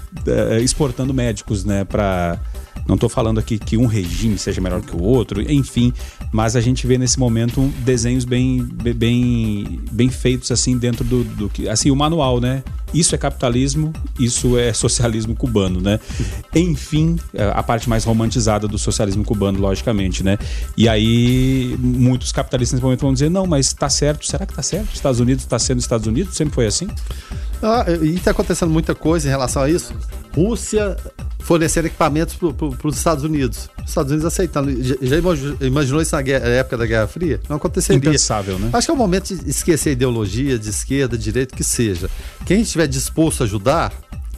[0.61, 2.39] exportando médicos, né, para
[2.87, 5.93] não estou falando aqui que um regime seja melhor que o outro, enfim,
[6.31, 11.49] mas a gente vê nesse momento desenhos bem, bem, bem feitos assim dentro do, do
[11.49, 12.63] que, assim o manual, né?
[12.93, 15.99] Isso é capitalismo, isso é socialismo cubano, né?
[16.53, 20.37] Enfim, é, a parte mais romantizada do socialismo cubano, logicamente, né?
[20.75, 24.25] E aí muitos capitalistas nesse momento vão dizer não, mas está certo?
[24.25, 24.93] Será que está certo?
[24.93, 26.35] Estados Unidos está sendo Estados Unidos?
[26.35, 26.87] Sempre foi assim?
[27.61, 29.93] Ah, e está acontecendo muita coisa em relação a isso.
[30.33, 30.97] Rússia
[31.39, 33.69] fornecer equipamentos para os Estados Unidos.
[33.79, 34.83] Os Estados Unidos aceitando.
[34.83, 35.17] Já, já
[35.61, 37.39] imaginou isso na, guerra, na, época da Guerra Fria?
[37.49, 37.97] Não aconteceria.
[37.97, 38.69] Impensável, né?
[38.73, 42.09] Acho que é o momento de esquecer a ideologia de esquerda, direita, que seja.
[42.45, 43.91] Quem estiver disposto a ajudar,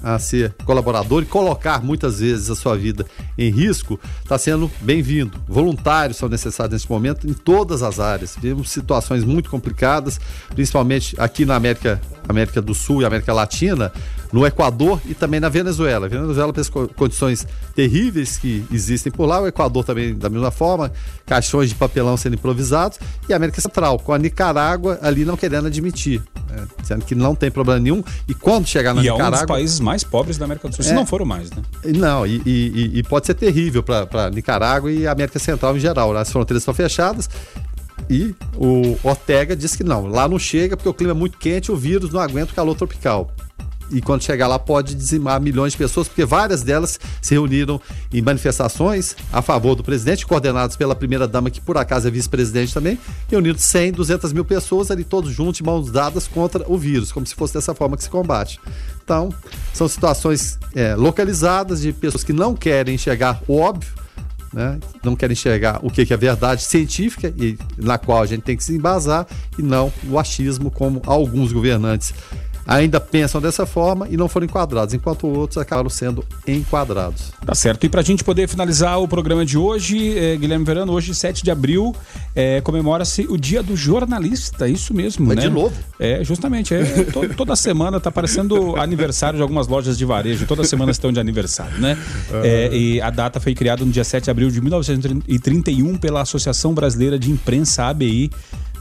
[0.04, 3.06] a ser colaborador e colocar muitas vezes a sua vida
[3.38, 5.40] em risco, está sendo bem-vindo.
[5.48, 8.36] Voluntários são necessários nesse momento em todas as áreas.
[8.40, 13.92] Vivemos situações muito complicadas, principalmente aqui na América, América do Sul e América Latina,
[14.34, 16.08] no Equador e também na Venezuela.
[16.08, 16.64] A Venezuela tem
[16.96, 20.92] condições terríveis que existem por lá, o Equador também da mesma forma,
[21.24, 25.68] caixões de papelão sendo improvisados, e a América Central, com a Nicarágua ali não querendo
[25.68, 26.20] admitir,
[26.50, 26.66] né?
[26.82, 29.26] dizendo que não tem problema nenhum, e quando chegar na e Nicarágua...
[29.26, 31.52] é um dos países mais pobres da América do Sul, é, se não foram mais,
[31.52, 31.62] né?
[31.96, 36.12] Não, e, e, e pode ser terrível para Nicarágua e a América Central em geral,
[36.12, 36.22] né?
[36.22, 37.30] as fronteiras estão fechadas,
[38.10, 41.72] e o Ortega disse que não, lá não chega porque o clima é muito quente,
[41.72, 43.32] o vírus não aguenta o calor tropical
[43.94, 47.80] e quando chegar lá pode dizimar milhões de pessoas, porque várias delas se reuniram
[48.12, 52.98] em manifestações a favor do presidente, coordenadas pela primeira-dama, que por acaso é vice-presidente também,
[53.30, 57.36] reunindo 100, 200 mil pessoas ali todos juntos, mãos dadas contra o vírus, como se
[57.36, 58.60] fosse dessa forma que se combate.
[59.04, 59.30] Então,
[59.74, 63.94] são situações é, localizadas de pessoas que não querem enxergar o óbvio,
[64.54, 64.80] né?
[65.04, 68.64] não querem enxergar o que é verdade científica e na qual a gente tem que
[68.64, 69.28] se embasar
[69.58, 72.14] e não o achismo como alguns governantes
[72.66, 77.32] ainda pensam dessa forma e não foram enquadrados, enquanto outros acabaram sendo enquadrados.
[77.46, 77.86] Tá certo.
[77.86, 81.44] E para a gente poder finalizar o programa de hoje, é, Guilherme Verano, hoje, 7
[81.44, 81.96] de abril,
[82.36, 85.42] é, comemora-se o Dia do Jornalista, isso mesmo, Mas né?
[85.44, 85.74] de novo?
[86.00, 86.74] É, justamente.
[86.74, 91.12] É, to, toda semana tá parecendo aniversário de algumas lojas de varejo, toda semana estão
[91.12, 91.98] de aniversário, né?
[92.44, 96.74] É, e a data foi criada no dia 7 de abril de 1931 pela Associação
[96.74, 98.32] Brasileira de Imprensa, ABI,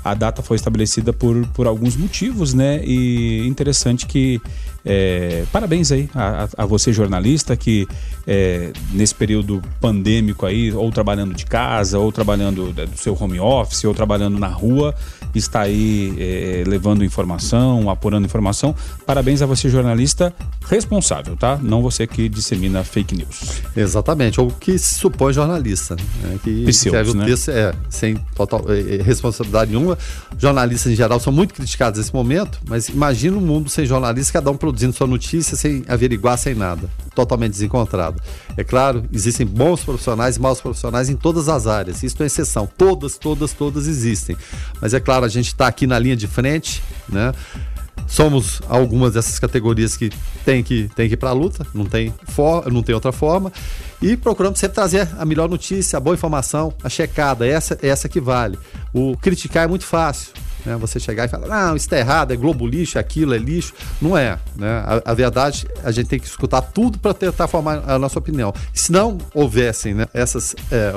[0.05, 2.84] a data foi estabelecida por, por alguns motivos, né?
[2.84, 4.40] E interessante que
[4.85, 7.87] é, parabéns aí a, a, você jornalista que
[8.26, 13.85] é, nesse período pandêmico aí, ou trabalhando de casa, ou trabalhando do seu home office,
[13.85, 14.95] ou trabalhando na rua,
[15.35, 18.74] está aí é, levando informação, apurando informação.
[19.07, 20.35] Parabéns a você jornalista
[20.68, 21.59] responsável, tá?
[21.62, 23.62] Não você que dissemina fake news.
[23.76, 26.39] Exatamente, ou que se supõe jornalista, né?
[26.43, 27.24] que Pseudos, escreve o né?
[27.26, 29.99] texto é, sem total é, responsabilidade nenhuma nenhuma.
[30.39, 34.51] Jornalistas em geral são muito criticados nesse momento, mas imagina um mundo sem jornalistas, cada
[34.51, 36.88] um produzindo sua notícia sem averiguar, sem nada.
[37.14, 38.20] Totalmente desencontrado.
[38.56, 42.02] É claro, existem bons profissionais e maus profissionais em todas as áreas.
[42.02, 42.66] Isso é exceção.
[42.66, 44.36] Todas, todas, todas existem.
[44.80, 47.32] Mas é claro, a gente está aqui na linha de frente, né?
[48.06, 50.10] somos algumas dessas categorias que
[50.44, 53.52] tem que, tem que ir para a luta, não tem, for, não tem outra forma.
[54.00, 58.20] E procuramos sempre trazer a melhor notícia, a boa informação, a checada, essa, essa que
[58.20, 58.58] vale.
[58.92, 60.32] O criticar é muito fácil.
[60.64, 60.76] Né?
[60.76, 63.72] Você chegar e falar, não, isso está errado, é globo lixo, aquilo é lixo.
[64.00, 64.38] Não é.
[64.56, 64.68] Né?
[64.68, 68.52] A, a verdade, a gente tem que escutar tudo para tentar formar a nossa opinião.
[68.72, 70.92] Se não houvessem né, essas é,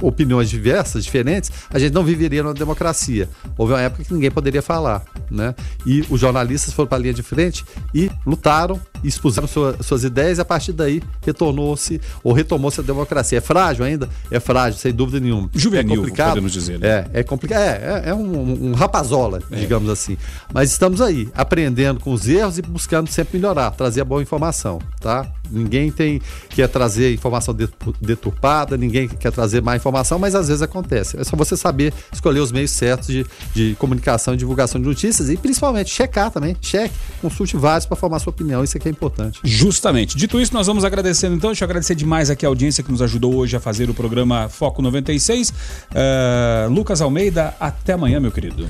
[0.00, 3.28] opiniões diversas, diferentes, a gente não viveria numa democracia.
[3.56, 5.02] Houve uma época que ninguém poderia falar.
[5.30, 5.54] Né?
[5.84, 7.64] E os jornalistas foram para a linha de frente
[7.94, 13.38] e lutaram, expuseram sua, suas ideias e a partir daí retornou-se ou retomou-se a democracia.
[13.38, 14.08] É frágil ainda?
[14.30, 15.48] É frágil, sem dúvida nenhuma.
[15.54, 16.28] Juvenil, é complicado.
[16.28, 16.78] podemos dizer.
[16.78, 16.88] Né?
[16.88, 17.60] É, é complicado.
[17.60, 19.56] É, é, é um, um rapaz casola, é.
[19.56, 20.18] digamos assim.
[20.52, 24.80] Mas estamos aí, aprendendo com os erros e buscando sempre melhorar, trazer a boa informação,
[25.00, 25.30] tá?
[25.48, 27.54] Ninguém tem quer trazer informação
[28.00, 31.18] deturpada, ninguém quer trazer má informação, mas às vezes acontece.
[31.20, 35.30] É só você saber escolher os meios certos de, de comunicação e divulgação de notícias
[35.30, 36.56] e principalmente checar também.
[36.60, 38.64] Cheque, consulte vários para formar sua opinião.
[38.64, 39.40] Isso aqui é importante.
[39.44, 40.16] Justamente.
[40.16, 41.50] Dito isso, nós vamos agradecendo então.
[41.50, 44.48] Deixa eu agradecer demais aqui a audiência que nos ajudou hoje a fazer o programa
[44.48, 45.50] Foco 96.
[45.50, 45.52] Uh,
[45.94, 48.66] eh, Lucas Almeida, até amanhã, meu querido.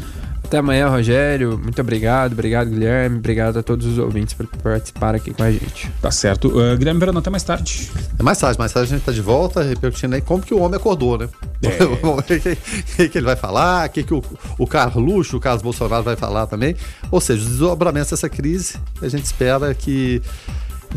[0.46, 1.58] Até amanhã, Rogério.
[1.58, 2.32] Muito obrigado.
[2.32, 3.18] Obrigado, Guilherme.
[3.18, 5.90] Obrigado a todos os ouvintes por participar aqui com a gente.
[6.00, 6.46] Tá certo.
[6.46, 7.90] Uh, Guilherme Verano, até mais tarde.
[8.16, 8.56] É mais tarde.
[8.56, 11.28] Mais tarde a gente tá de volta, repercutindo aí como que o homem acordou, né?
[11.62, 11.82] É.
[12.06, 14.22] o que, que ele vai falar, o que, que o,
[14.56, 16.76] o Carluxo, o Carlos Bolsonaro vai falar também.
[17.10, 20.22] Ou seja, os desdobramentos dessa crise, a gente espera que e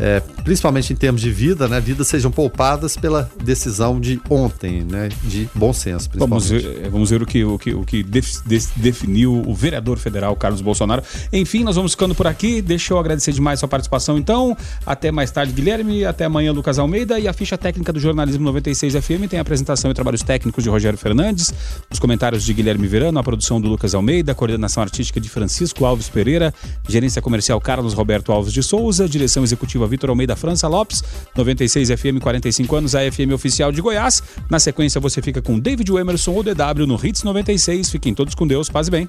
[0.00, 5.10] é, principalmente em termos de vida, né, vidas sejam poupadas pela decisão de ontem, né,
[5.24, 6.08] de bom senso.
[6.14, 8.40] Vamos ver, vamos ver o que, o que, o que def,
[8.76, 11.02] definiu o vereador federal Carlos Bolsonaro.
[11.32, 12.62] Enfim, nós vamos ficando por aqui.
[12.62, 14.16] Deixa eu agradecer demais sua participação.
[14.16, 16.04] Então, até mais tarde, Guilherme.
[16.04, 17.18] Até amanhã, Lucas Almeida.
[17.18, 20.70] E a ficha técnica do Jornalismo 96 FM tem a apresentação e trabalhos técnicos de
[20.70, 21.52] Rogério Fernandes,
[21.90, 25.84] os comentários de Guilherme Verano, a produção do Lucas Almeida, a coordenação artística de Francisco
[25.84, 26.54] Alves Pereira,
[26.88, 31.04] gerência comercial Carlos Roberto Alves de Souza, direção executiva Vitor Almeida França Lopes,
[31.36, 34.22] 96 FM, 45 anos, a FM oficial de Goiás.
[34.48, 37.90] Na sequência, você fica com David Emerson ou DW no Hits 96.
[37.90, 39.08] Fiquem todos com Deus, paz e bem.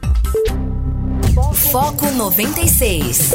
[1.71, 3.31] Foco 96.